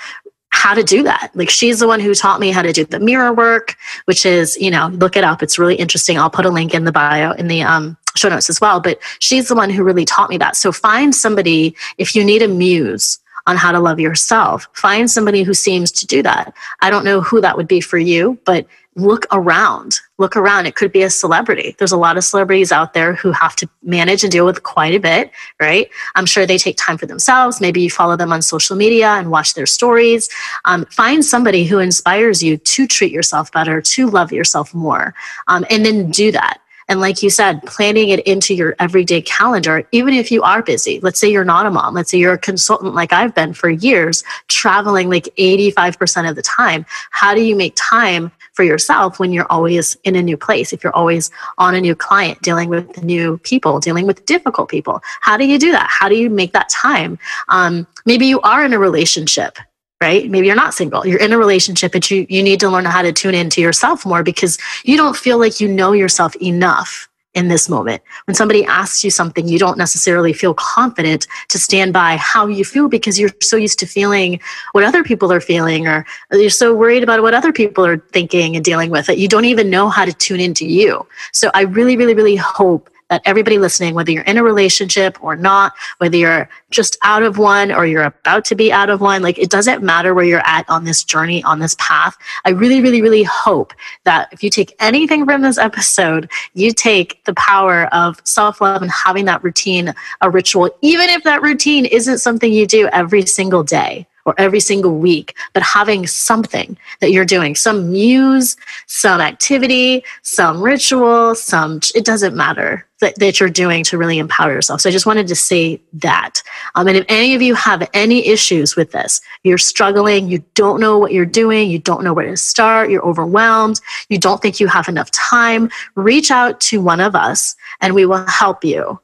[0.51, 1.31] how to do that.
[1.35, 4.57] Like she's the one who taught me how to do the mirror work, which is,
[4.57, 5.43] you know, look it up.
[5.43, 6.19] It's really interesting.
[6.19, 8.81] I'll put a link in the bio in the um, show notes as well.
[8.81, 10.57] But she's the one who really taught me that.
[10.57, 14.67] So find somebody if you need a muse on how to love yourself.
[14.73, 16.55] Find somebody who seems to do that.
[16.81, 18.67] I don't know who that would be for you, but
[18.97, 20.01] look around.
[20.19, 20.65] Look around.
[20.65, 21.77] It could be a celebrity.
[21.79, 24.95] There's a lot of celebrities out there who have to manage and deal with quite
[24.95, 25.31] a bit,
[25.61, 25.91] right?
[26.15, 27.61] I'm sure they take time for themselves.
[27.61, 30.31] Maybe you follow them on social media and watch their stories.
[30.65, 35.15] Um, find somebody who inspires you to treat yourself better, to love yourself more,
[35.47, 36.61] um, and then do that.
[36.89, 41.01] And like you said, planning it into your everyday calendar, even if you are busy.
[41.01, 41.95] Let's say you're not a mom.
[41.95, 46.43] Let's say you're a consultant like I've been for years, traveling like 85% of the
[46.43, 46.87] time.
[47.11, 50.83] How do you make time for yourself when you're always in a new place, if
[50.83, 55.01] you're always on a new client, dealing with new people, dealing with difficult people.
[55.21, 55.87] How do you do that?
[55.89, 57.19] How do you make that time?
[57.49, 59.59] Um, maybe you are in a relationship
[60.03, 62.85] right maybe you're not single you're in a relationship but you you need to learn
[62.85, 67.09] how to tune into yourself more because you don't feel like you know yourself enough
[67.37, 68.03] in this moment.
[68.25, 72.65] When somebody asks you something, you don't necessarily feel confident to stand by how you
[72.65, 74.41] feel because you're so used to feeling
[74.73, 78.57] what other people are feeling, or you're so worried about what other people are thinking
[78.57, 81.07] and dealing with that you don't even know how to tune into you.
[81.33, 85.37] So I really, really, really hope that everybody listening, whether you're in a relationship or
[85.37, 89.23] not, whether you're just out of one or you're about to be out of one,
[89.23, 92.17] like it doesn't matter where you're at on this journey, on this path.
[92.45, 93.73] I really, really, really hope
[94.05, 98.83] that if you take anything from this episode, you take the power of self love
[98.83, 103.25] and having that routine, a ritual, even if that routine isn't something you do every
[103.25, 109.21] single day or every single week, but having something that you're doing, some muse, some
[109.21, 114.81] activity, some ritual, some, it doesn't matter that, that you're doing to really empower yourself.
[114.81, 116.43] So I just wanted to say that.
[116.75, 120.81] Um, and if any of you have any issues with this, you're struggling, you don't
[120.81, 124.59] know what you're doing, you don't know where to start, you're overwhelmed, you don't think
[124.59, 129.01] you have enough time, reach out to one of us and we will help you.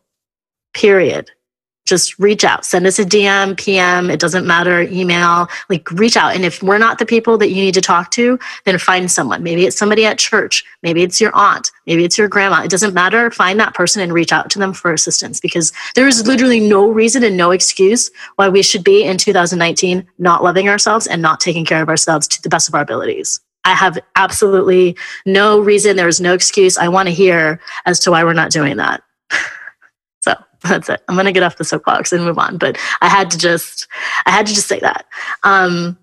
[0.74, 1.30] Period
[1.84, 2.64] just reach out.
[2.64, 6.34] Send us a dm pm it doesn't matter email like reach out.
[6.34, 9.42] And if we're not the people that you need to talk to then find someone.
[9.42, 12.62] Maybe it's somebody at church maybe it's your aunt maybe it's your grandma.
[12.62, 13.30] It doesn't matter.
[13.30, 16.88] Find that person and reach out to them for assistance because there is literally no
[16.88, 21.40] reason and no excuse why we should be in 2019 not loving ourselves and not
[21.40, 23.40] taking care of ourselves to the best of our abilities.
[23.64, 25.96] I have absolutely no reason.
[25.96, 26.76] There is no excuse.
[26.76, 29.02] I want to hear as to why we're not doing that.
[30.68, 31.02] that's it.
[31.08, 32.58] I'm gonna get off the soapbox and move on.
[32.58, 33.88] But I had to just,
[34.26, 35.06] I had to just say that.
[35.42, 35.98] Um,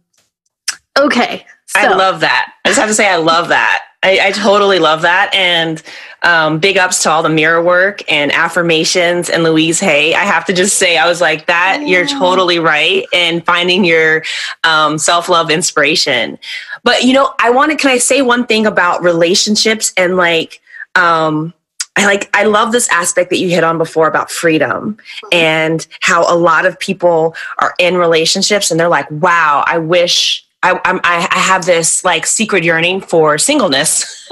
[0.98, 1.46] okay.
[1.68, 1.82] So.
[1.82, 2.54] I love that.
[2.66, 3.84] I just have to say, I love that.
[4.02, 5.34] I, I totally love that.
[5.36, 5.84] And
[6.24, 10.16] um, big ups to all the mirror work and affirmations and Louise Hay.
[10.16, 13.06] I have to just say, I was like, that, you're totally right.
[13.14, 14.24] And finding your
[14.64, 16.40] um, self love inspiration.
[16.84, 20.62] But, you know, I wanted, can I say one thing about relationships and like,
[20.96, 21.54] um,
[22.00, 24.98] I like I love this aspect that you hit on before about freedom
[25.32, 30.46] and how a lot of people are in relationships and they're like, "Wow, I wish
[30.64, 34.28] I I'm, I have this like secret yearning for singleness."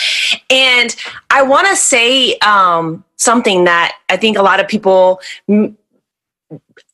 [0.50, 0.96] and
[1.30, 5.20] I want to say um, something that I think a lot of people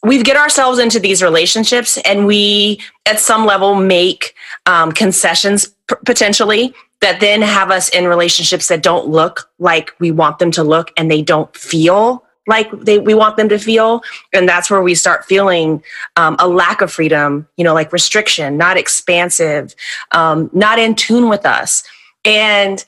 [0.03, 4.35] we get ourselves into these relationships and we at some level make
[4.67, 10.11] um, concessions p- potentially that then have us in relationships that don't look like we
[10.11, 14.03] want them to look and they don't feel like they we want them to feel.
[14.33, 15.83] And that's where we start feeling
[16.17, 19.75] um, a lack of freedom you know like restriction not expansive
[20.13, 21.85] um, not in tune with us.
[22.25, 22.85] And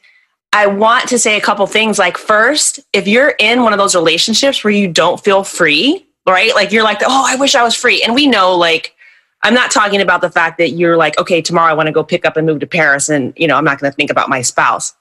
[0.53, 3.95] i want to say a couple things like first if you're in one of those
[3.95, 6.55] relationships where you don't feel free right?
[6.55, 8.03] Like you're like oh i wish i was free.
[8.03, 8.95] And we know like
[9.43, 12.05] I'm not talking about the fact that you're like, okay, tomorrow I want to go
[12.05, 14.29] pick up and move to Paris and, you know, I'm not going to think about
[14.29, 14.95] my spouse.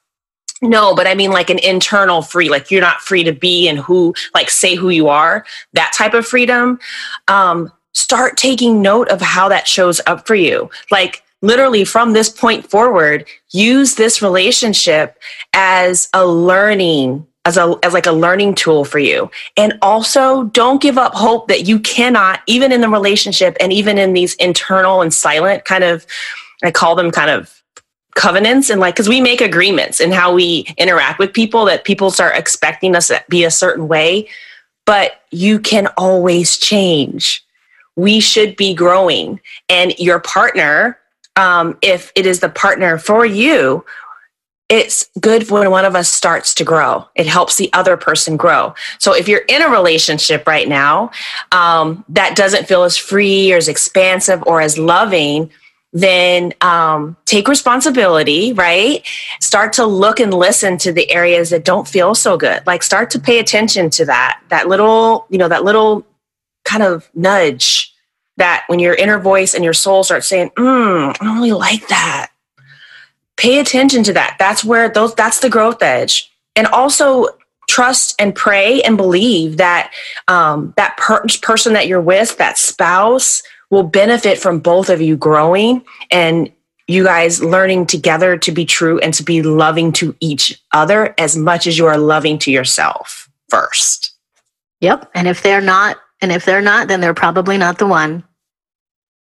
[0.61, 3.79] No, but I mean like an internal free, like you're not free to be and
[3.79, 6.79] who, like say who you are, that type of freedom.
[7.27, 10.69] Um, start taking note of how that shows up for you.
[10.91, 15.17] Like literally from this point forward, use this relationship
[15.53, 19.29] as a learning as a as like a learning tool for you.
[19.57, 23.97] And also don't give up hope that you cannot even in the relationship and even
[23.97, 26.05] in these internal and silent kind of
[26.63, 27.59] i call them kind of
[28.15, 32.11] covenants and like because we make agreements in how we interact with people that people
[32.11, 34.27] start expecting us to be a certain way.
[34.85, 37.45] But you can always change.
[37.95, 39.39] We should be growing.
[39.69, 40.97] And your partner
[41.35, 43.85] um, if it is the partner for you
[44.69, 47.07] it's good when one of us starts to grow.
[47.15, 48.75] It helps the other person grow.
[48.99, 51.11] So if you're in a relationship right now
[51.51, 55.49] um, that doesn't feel as free or as expansive or as loving,
[55.91, 59.03] then um, take responsibility, right?
[59.41, 62.65] Start to look and listen to the areas that don't feel so good.
[62.67, 66.05] Like start to pay attention to that, that little, you know, that little
[66.63, 67.91] kind of nudge
[68.37, 71.87] that when your inner voice and your soul starts saying, mm, I don't really like
[71.87, 72.29] that
[73.39, 74.35] pay attention to that.
[74.37, 76.31] That's where those that's the growth edge.
[76.55, 77.27] And also
[77.69, 79.93] trust and pray and believe that
[80.27, 85.15] um, that per- person that you're with that spouse will benefit from both of you
[85.15, 86.51] growing and
[86.87, 91.37] you guys learning together to be true and to be loving to each other as
[91.37, 94.11] much as you are loving to yourself first.
[94.81, 95.11] Yep.
[95.13, 98.23] And if they're not and if they're not then they're probably not the one.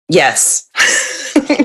[0.08, 0.68] Yes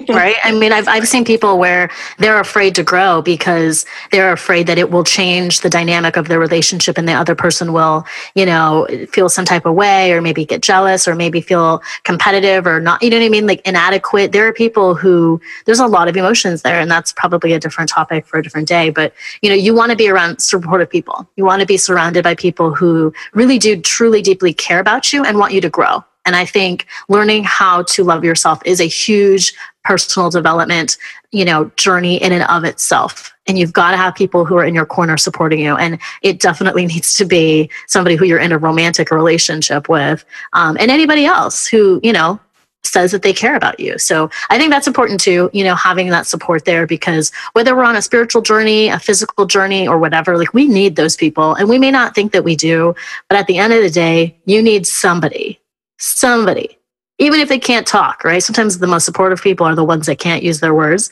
[0.09, 0.35] right?
[0.43, 4.77] I mean, I've, I've seen people where they're afraid to grow because they're afraid that
[4.77, 8.05] it will change the dynamic of their relationship and the other person will,
[8.35, 12.65] you know, feel some type of way or maybe get jealous or maybe feel competitive
[12.67, 13.47] or not, you know what I mean?
[13.47, 14.31] Like inadequate.
[14.31, 17.89] There are people who, there's a lot of emotions there and that's probably a different
[17.89, 18.89] topic for a different day.
[18.89, 21.27] But, you know, you want to be around supportive people.
[21.35, 25.23] You want to be surrounded by people who really do truly deeply care about you
[25.23, 28.85] and want you to grow and I think learning how to love yourself is a
[28.85, 29.53] huge
[29.83, 30.97] personal development,
[31.31, 33.33] you know, journey in and of itself.
[33.47, 35.75] And you've got to have people who are in your corner supporting you.
[35.75, 40.77] And it definitely needs to be somebody who you're in a romantic relationship with, um,
[40.79, 42.39] and anybody else who, you know,
[42.83, 43.97] says that they care about you.
[43.97, 47.83] So I think that's important too, you know, having that support there because whether we're
[47.83, 51.55] on a spiritual journey, a physical journey, or whatever, like we need those people.
[51.55, 52.95] And we may not think that we do,
[53.27, 55.58] but at the end of the day, you need somebody
[55.99, 56.77] somebody,
[57.19, 58.41] even if they can't talk, right?
[58.41, 61.11] Sometimes the most supportive people are the ones that can't use their words.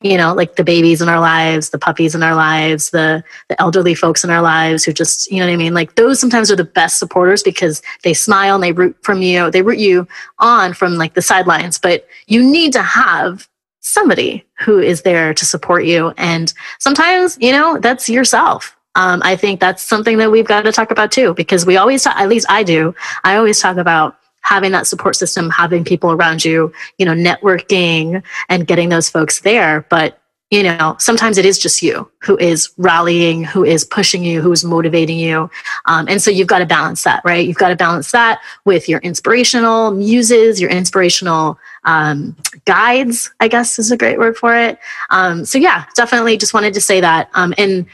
[0.00, 3.60] You know, like the babies in our lives, the puppies in our lives, the the
[3.60, 5.74] elderly folks in our lives who just, you know what I mean?
[5.74, 9.50] Like those sometimes are the best supporters because they smile and they root from you,
[9.50, 10.06] they root you
[10.38, 11.80] on from like the sidelines.
[11.80, 13.48] But you need to have
[13.80, 16.14] somebody who is there to support you.
[16.16, 20.72] And sometimes, you know, that's yourself um, I think that's something that we've got to
[20.72, 24.16] talk about too, because we always talk, at least I do, I always talk about
[24.42, 29.40] having that support system, having people around you, you know, networking and getting those folks
[29.40, 29.86] there.
[29.90, 30.20] But,
[30.50, 34.50] you know, sometimes it is just you who is rallying, who is pushing you, who
[34.50, 35.50] is motivating you.
[35.84, 37.46] Um, and so you've got to balance that, right?
[37.46, 42.34] You've got to balance that with your inspirational muses, your inspirational um,
[42.64, 44.78] guides, I guess is a great word for it.
[45.10, 47.28] Um, so yeah, definitely just wanted to say that.
[47.34, 47.84] Um, and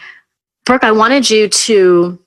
[0.64, 2.18] Brooke, I wanted you to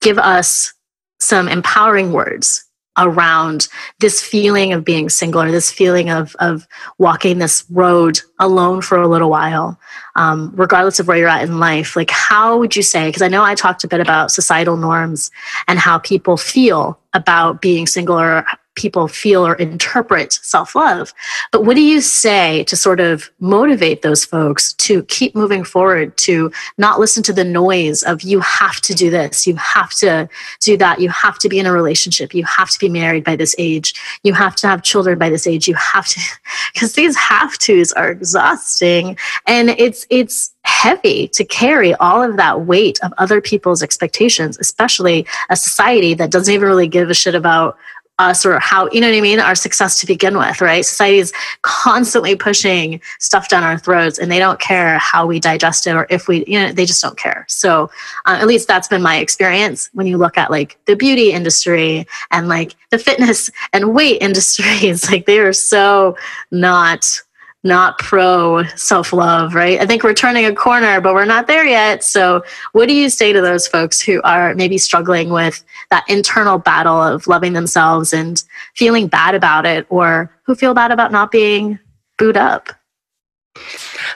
[0.00, 0.72] give us
[1.20, 2.64] some empowering words
[2.98, 3.68] around
[4.00, 6.66] this feeling of being single or this feeling of, of
[6.98, 9.78] walking this road alone for a little while
[10.14, 13.28] um, regardless of where you're at in life like how would you say because i
[13.28, 15.30] know i talked a bit about societal norms
[15.68, 18.44] and how people feel about being single or
[18.74, 21.12] people feel or interpret self love.
[21.50, 26.16] But what do you say to sort of motivate those folks to keep moving forward,
[26.18, 30.28] to not listen to the noise of you have to do this, you have to
[30.60, 33.36] do that, you have to be in a relationship, you have to be married by
[33.36, 36.20] this age, you have to have children by this age, you have to,
[36.72, 39.16] because these have tos are exhausting.
[39.46, 45.26] And it's, it's, heavy to carry all of that weight of other people's expectations, especially
[45.50, 47.76] a society that doesn't even really give a shit about
[48.22, 49.40] us or how you know what i mean?
[49.40, 50.84] Our success to begin with right?
[50.84, 55.86] Society is constantly pushing stuff down our throats and they don't care how we digest
[55.86, 57.44] it or if we you know they just don't care.
[57.48, 57.90] So
[58.26, 62.06] uh, at least that's been my experience when you look at like the beauty industry
[62.30, 65.10] and like the fitness and weight industries.
[65.10, 66.16] Like they are so
[66.50, 67.20] not
[67.64, 69.80] not pro self love, right?
[69.80, 72.02] I think we're turning a corner, but we're not there yet.
[72.02, 72.42] So,
[72.72, 77.00] what do you say to those folks who are maybe struggling with that internal battle
[77.00, 78.42] of loving themselves and
[78.74, 81.78] feeling bad about it, or who feel bad about not being
[82.18, 82.68] booed up?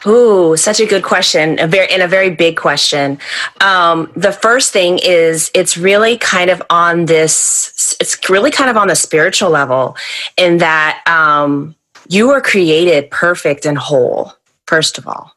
[0.06, 1.58] Ooh, such a good question.
[1.58, 3.18] A very and a very big question.
[3.60, 7.96] Um, the first thing is it's really kind of on this.
[8.00, 9.96] It's really kind of on the spiritual level,
[10.36, 11.76] in that um,
[12.08, 14.32] you were created perfect and whole,
[14.66, 15.32] first of all,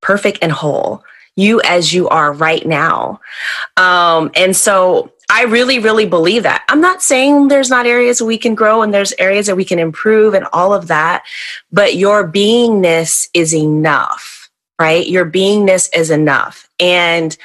[0.00, 1.02] perfect and whole,
[1.36, 3.20] you as you are right now.
[3.76, 6.64] Um, and so I really, really believe that.
[6.68, 9.78] I'm not saying there's not areas we can grow and there's areas that we can
[9.78, 11.24] improve and all of that,
[11.70, 14.50] but your beingness is enough,
[14.80, 15.06] right?
[15.06, 16.68] Your beingness is enough.
[16.80, 17.36] And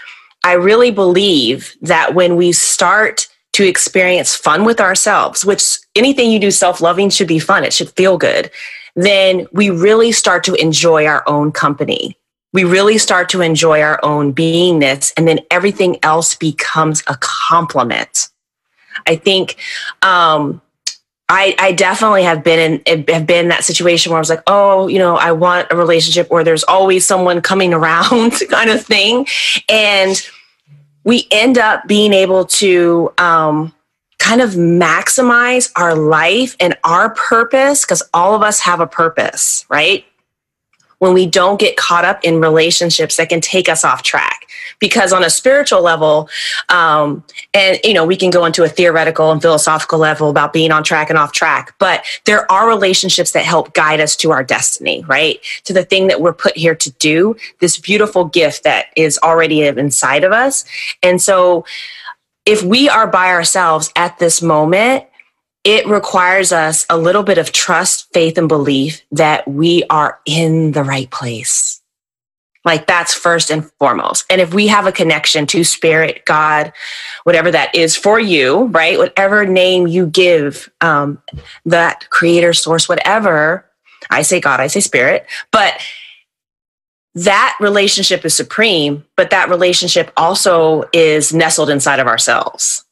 [0.43, 6.39] I really believe that when we start to experience fun with ourselves, which anything you
[6.39, 8.51] do self loving should be fun, it should feel good,
[8.95, 12.17] then we really start to enjoy our own company.
[12.51, 18.29] We really start to enjoy our own beingness, and then everything else becomes a compliment.
[19.07, 19.57] I think
[20.03, 20.61] um,
[21.29, 24.43] I, I definitely have been in have been in that situation where I was like,
[24.45, 28.85] oh, you know, I want a relationship where there's always someone coming around, kind of
[28.85, 29.25] thing,
[29.69, 30.21] and
[31.03, 33.73] we end up being able to um,
[34.19, 39.65] kind of maximize our life and our purpose because all of us have a purpose,
[39.69, 40.05] right?
[40.99, 44.42] When we don't get caught up in relationships that can take us off track.
[44.79, 46.29] Because on a spiritual level,
[46.69, 50.71] um, and you know, we can go into a theoretical and philosophical level about being
[50.71, 54.43] on track and off track, but there are relationships that help guide us to our
[54.43, 55.39] destiny, right?
[55.65, 59.63] To the thing that we're put here to do, this beautiful gift that is already
[59.63, 60.65] inside of us.
[61.01, 61.65] And so,
[62.45, 65.05] if we are by ourselves at this moment,
[65.63, 70.73] it requires us a little bit of trust, faith, and belief that we are in
[70.73, 71.81] the right place.
[72.65, 74.25] Like that's first and foremost.
[74.29, 76.71] And if we have a connection to spirit, God,
[77.23, 78.97] whatever that is for you, right?
[78.97, 81.21] Whatever name you give um,
[81.65, 83.69] that creator, source, whatever,
[84.09, 85.73] I say God, I say spirit, but
[87.15, 92.85] that relationship is supreme, but that relationship also is nestled inside of ourselves.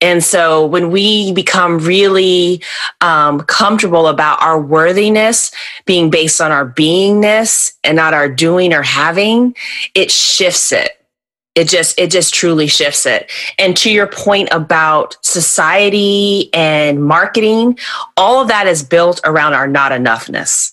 [0.00, 2.62] And so when we become really
[3.00, 5.50] um, comfortable about our worthiness
[5.84, 9.54] being based on our beingness and not our doing or having,
[9.94, 10.92] it shifts it.
[11.54, 13.30] It just, it just truly shifts it.
[13.58, 17.78] And to your point about society and marketing,
[18.16, 20.72] all of that is built around our not enoughness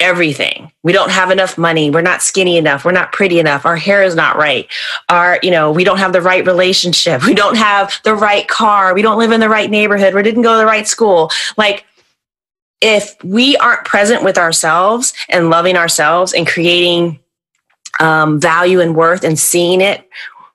[0.00, 0.72] everything.
[0.82, 1.90] We don't have enough money.
[1.90, 2.84] We're not skinny enough.
[2.84, 3.66] We're not pretty enough.
[3.66, 4.66] Our hair is not right.
[5.08, 7.22] Our, you know, we don't have the right relationship.
[7.30, 8.92] We don't have the right car.
[8.92, 10.14] We don't live in the right neighborhood.
[10.14, 11.30] We didn't go to the right school.
[11.56, 11.84] Like,
[12.80, 17.20] if we aren't present with ourselves and loving ourselves and creating
[18.00, 20.08] um, value and worth and seeing it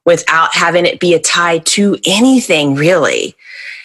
[0.06, 3.36] without having it be a tie to anything really,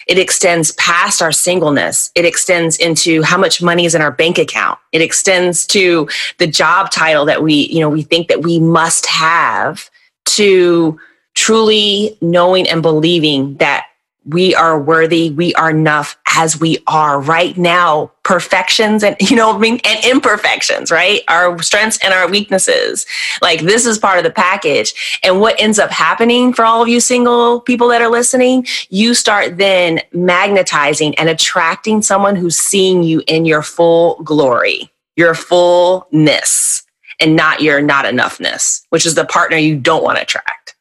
[0.07, 2.11] it extends past our singleness.
[2.15, 4.79] It extends into how much money is in our bank account.
[4.91, 9.05] It extends to the job title that we, you know, we think that we must
[9.05, 9.89] have
[10.25, 10.99] to
[11.33, 13.85] truly knowing and believing that
[14.25, 18.11] we are worthy, we are enough as we are right now.
[18.23, 21.21] Perfections and, you know, I mean, and imperfections, right?
[21.27, 23.05] Our strengths and our weaknesses.
[23.41, 25.19] Like this is part of the package.
[25.23, 29.13] And what ends up happening for all of you single people that are listening, you
[29.13, 36.83] start then magnetizing and attracting someone who's seeing you in your full glory, your fullness,
[37.19, 40.75] and not your not enoughness, which is the partner you don't want to attract.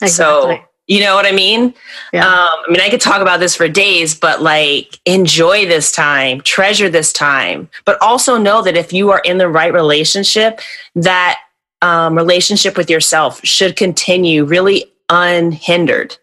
[0.00, 0.56] Exactly.
[0.56, 1.74] So, you know what I mean?
[2.12, 2.26] Yeah.
[2.26, 6.40] Um, I mean, I could talk about this for days, but like enjoy this time,
[6.40, 10.60] treasure this time, but also know that if you are in the right relationship,
[10.94, 11.38] that
[11.82, 16.16] um, relationship with yourself should continue really unhindered.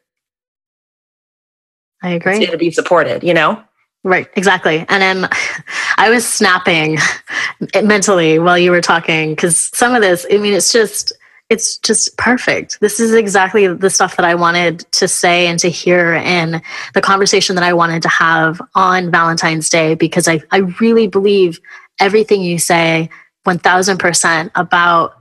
[2.02, 2.46] I agree.
[2.46, 3.62] To be supported, you know?
[4.04, 4.86] Right, exactly.
[4.88, 5.30] And then
[5.98, 6.98] I was snapping
[7.84, 11.14] mentally while you were talking because some of this, I mean, it's just
[11.50, 12.80] it's just perfect.
[12.80, 16.62] This is exactly the stuff that I wanted to say and to hear in
[16.94, 21.60] the conversation that I wanted to have on Valentine's Day because I, I really believe
[22.00, 23.10] everything you say
[23.48, 25.16] 1000% about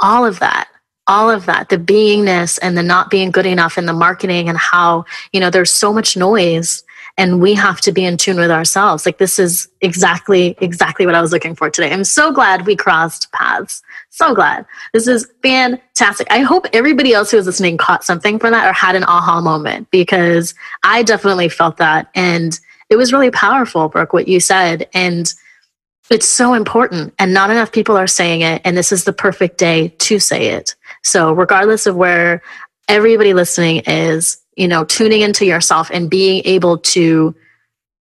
[0.00, 0.68] all of that
[1.06, 4.56] all of that the beingness and the not being good enough and the marketing and
[4.56, 6.82] how you know there's so much noise
[7.16, 9.06] and we have to be in tune with ourselves.
[9.06, 11.92] Like this is exactly exactly what i was looking for today.
[11.92, 13.82] I'm so glad we crossed paths.
[14.10, 14.66] So glad.
[14.92, 16.26] This is fantastic.
[16.30, 19.40] I hope everybody else who is listening caught something from that or had an aha
[19.40, 22.10] moment because i definitely felt that.
[22.14, 22.58] And
[22.90, 24.88] it was really powerful brooke what you said.
[24.92, 25.32] And
[26.10, 27.14] it's so important.
[27.18, 28.60] And not enough people are saying it.
[28.64, 30.74] And this is the perfect day to say it.
[31.02, 32.42] So regardless of where
[32.88, 37.34] everybody listening is you know tuning into yourself and being able to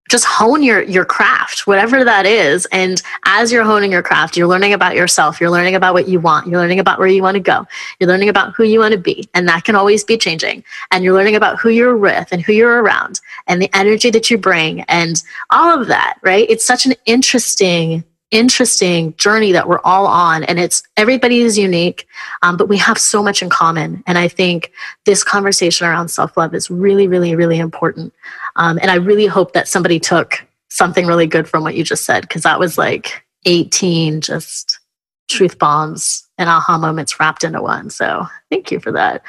[0.09, 2.67] just hone your your craft whatever that is.
[2.71, 5.39] And as you're honing your craft you're learning about yourself.
[5.39, 6.47] You're learning about what you want.
[6.47, 7.65] You're learning about where you want to go.
[7.99, 9.27] You're learning about who you want to be.
[9.33, 10.63] And that can always be changing.
[10.91, 14.29] And you're learning about who you're with and who you're around and the energy that
[14.29, 16.49] you bring and all of that right?
[16.49, 22.07] It's such an interesting interesting journey that we're all on and it's everybody is unique
[22.41, 24.03] um, but we have so much in common.
[24.07, 24.71] And i think
[25.05, 28.13] this conversation around self-love is really really really important.
[28.55, 32.05] Um, and i really hope that somebody took something really good from what you just
[32.05, 34.79] said because that was like 18 just
[35.29, 37.89] truth bombs and aha moments wrapped into one.
[37.89, 39.23] So thank you for that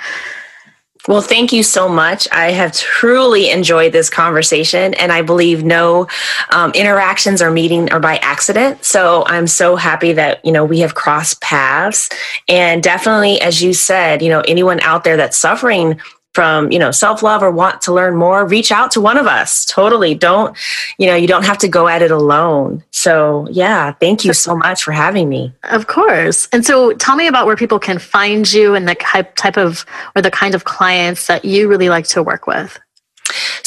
[1.07, 2.27] well, thank you so much.
[2.33, 6.09] I have truly enjoyed this conversation, and I believe no
[6.51, 8.85] um, interactions or meeting are by accident.
[8.85, 12.09] So I'm so happy that you know we have crossed paths,
[12.49, 16.01] and definitely, as you said, you know anyone out there that's suffering
[16.35, 19.65] from you know self-love or want to learn more reach out to one of us.
[19.65, 20.15] Totally.
[20.15, 20.57] Don't
[20.99, 22.83] you know you don't have to go at it alone.
[22.91, 25.53] So yeah thank you so much for having me.
[25.65, 26.49] Of course.
[26.53, 28.97] And so tell me about where people can find you and the
[29.37, 32.79] type of or the kind of clients that you really like to work with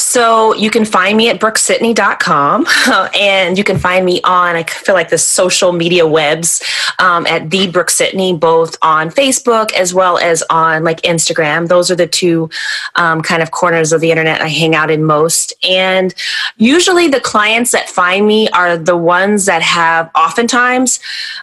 [0.07, 2.65] so you can find me at brookesidney.com
[3.13, 6.63] and you can find me on, I feel like the social media webs
[6.97, 11.67] um, at the Brooke Sidney, both on Facebook as well as on like Instagram.
[11.67, 12.49] Those are the two
[12.95, 15.53] um, kind of corners of the internet I hang out in most.
[15.67, 16.13] And
[16.55, 21.01] usually the clients that find me are the ones that have oftentimes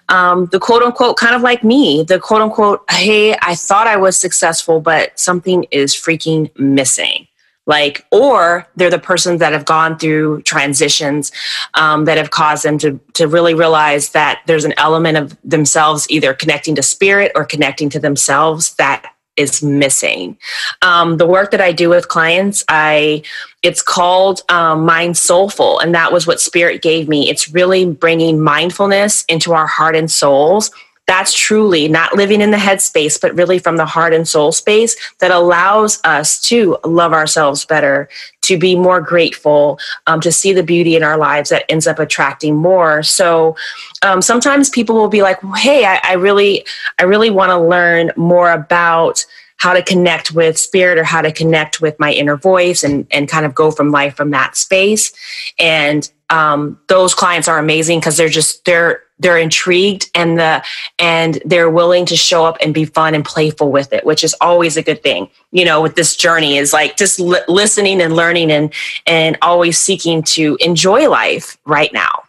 [0.09, 3.99] um, the quote unquote kind of like me, the quote unquote, hey, I thought I
[3.99, 7.27] was successful, but something is freaking missing
[7.67, 11.33] like or they're the persons that have gone through transitions
[11.75, 16.09] um, that have caused them to to really realize that there's an element of themselves
[16.11, 20.39] either connecting to spirit or connecting to themselves that is missing.
[20.83, 23.23] Um, the work that i do with clients i
[23.63, 27.31] it's called um, mind soulful and that was what spirit gave me.
[27.31, 30.71] It's really bringing mindfulness into our heart and souls
[31.07, 34.53] that's truly not living in the head space, but really from the heart and soul
[34.53, 38.09] space that allows us to love ourselves better,
[38.43, 41.99] to be more grateful, um, to see the beauty in our lives that ends up
[41.99, 43.03] attracting more.
[43.03, 43.55] So
[44.03, 46.65] um, sometimes people will be like, "Hey, I, I really,
[46.99, 49.25] I really want to learn more about."
[49.57, 53.29] how to connect with spirit or how to connect with my inner voice and and
[53.29, 55.13] kind of go from life from that space
[55.59, 60.63] and um, those clients are amazing because they're just they're they're intrigued and the
[60.99, 64.35] and they're willing to show up and be fun and playful with it which is
[64.41, 68.17] always a good thing you know with this journey is like just li- listening and
[68.17, 68.73] learning and
[69.07, 72.25] and always seeking to enjoy life right now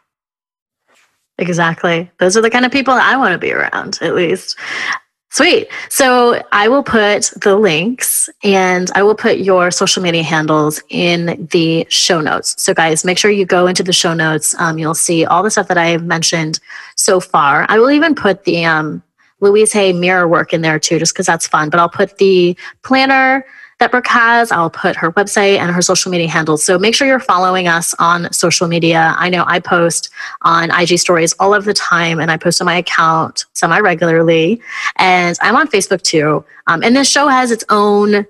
[1.37, 2.09] Exactly.
[2.19, 4.57] Those are the kind of people I want to be around, at least.
[5.35, 5.67] Sweet.
[5.89, 11.49] So I will put the links and I will put your social media handles in
[11.51, 12.55] the show notes.
[12.63, 14.55] So, guys, make sure you go into the show notes.
[14.59, 16.61] Um, you'll see all the stuff that I have mentioned
[16.95, 17.65] so far.
[17.67, 19.03] I will even put the um,
[19.41, 21.69] Louise Hay mirror work in there too, just because that's fun.
[21.69, 23.45] But I'll put the planner
[23.79, 24.51] that Brooke has.
[24.51, 26.63] I'll put her website and her social media handles.
[26.63, 29.15] So make sure you're following us on social media.
[29.17, 30.09] I know I post
[30.43, 34.61] on IG stories all of the time and I post on my account semi regularly.
[34.95, 36.45] And I'm on Facebook too.
[36.67, 38.25] Um, and this show has its own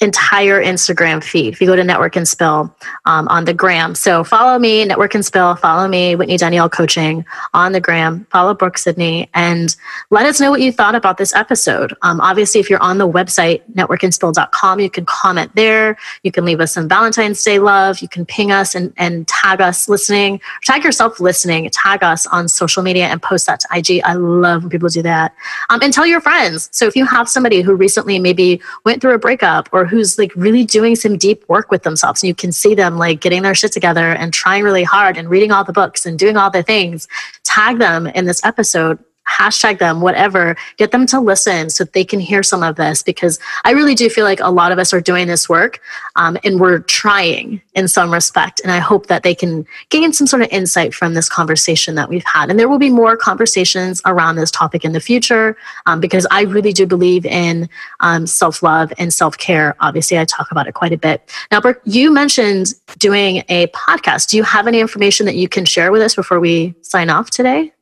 [0.00, 1.52] entire Instagram feed.
[1.52, 2.74] If you go to Network and Spill
[3.04, 3.94] um, on the gram.
[3.94, 8.54] So follow me, Network and Spill, follow me, Whitney Danielle Coaching on the gram, follow
[8.54, 9.76] Brooke Sidney, and
[10.08, 11.94] let us know what you thought about this episode.
[12.00, 15.98] Um, obviously, if you're on the website, networkandspill.com, you can comment there.
[16.22, 18.00] You can leave us some Valentine's Day love.
[18.00, 22.48] You can ping us and, and tag us listening, tag yourself listening, tag us on
[22.48, 24.02] social media and post that to IG.
[24.04, 25.34] I love when people do that.
[25.68, 26.70] Um, and tell your friends.
[26.72, 30.32] So if you have somebody who recently maybe went through a breakup or who's like
[30.36, 32.22] really doing some deep work with themselves.
[32.22, 35.28] And you can see them like getting their shit together and trying really hard and
[35.28, 37.08] reading all the books and doing all the things.
[37.44, 38.98] Tag them in this episode
[39.30, 43.38] hashtag them, whatever, get them to listen so they can hear some of this because
[43.64, 45.80] I really do feel like a lot of us are doing this work
[46.16, 48.60] um, and we're trying in some respect.
[48.62, 52.08] And I hope that they can gain some sort of insight from this conversation that
[52.08, 52.50] we've had.
[52.50, 55.56] And there will be more conversations around this topic in the future
[55.86, 57.68] um, because I really do believe in
[58.00, 59.76] um, self love and self care.
[59.80, 61.30] Obviously, I talk about it quite a bit.
[61.50, 64.28] Now, Brooke, you mentioned doing a podcast.
[64.30, 67.30] Do you have any information that you can share with us before we sign off
[67.30, 67.72] today?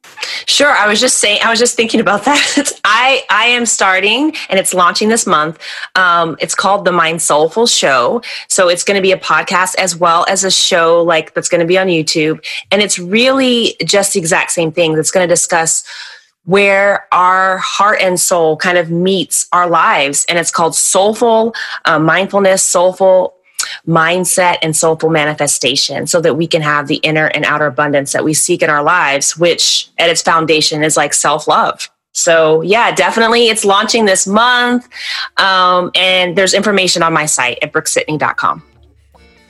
[0.46, 0.70] Sure.
[0.70, 2.72] I was just saying, I was just thinking about that.
[2.84, 5.58] I, I am starting and it's launching this month.
[5.94, 8.17] Um, it's called the Mind Soulful Show.
[8.48, 11.60] So it's going to be a podcast as well as a show like that's going
[11.60, 12.44] to be on YouTube.
[12.70, 15.84] And it's really just the exact same thing that's going to discuss
[16.44, 20.24] where our heart and soul kind of meets our lives.
[20.28, 21.54] And it's called Soulful
[21.84, 23.34] uh, Mindfulness, Soulful
[23.86, 28.24] mindset and soulful manifestation so that we can have the inner and outer abundance that
[28.24, 31.90] we seek in our lives, which at its foundation is like self love.
[32.18, 34.88] So, yeah, definitely it's launching this month.
[35.36, 38.62] Um, and there's information on my site at brookesidney.com.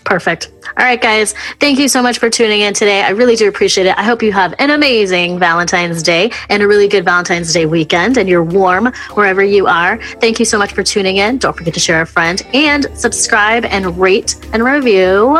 [0.09, 0.51] Perfect.
[0.79, 1.35] All right, guys.
[1.61, 3.03] Thank you so much for tuning in today.
[3.03, 3.99] I really do appreciate it.
[3.99, 8.17] I hope you have an amazing Valentine's Day and a really good Valentine's Day weekend
[8.17, 10.03] and you're warm wherever you are.
[10.15, 11.37] Thank you so much for tuning in.
[11.37, 15.37] Don't forget to share a friend and subscribe and rate and review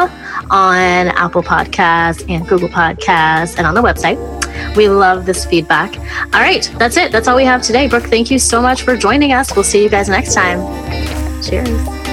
[0.51, 4.38] on Apple Podcasts and Google Podcasts and on the website.
[4.77, 5.97] We love this feedback.
[6.35, 7.13] All right, that's it.
[7.13, 7.89] That's all we have today.
[7.89, 9.55] Brooke, thank you so much for joining us.
[9.55, 10.61] We'll see you guys next time.
[11.43, 12.08] Cheers.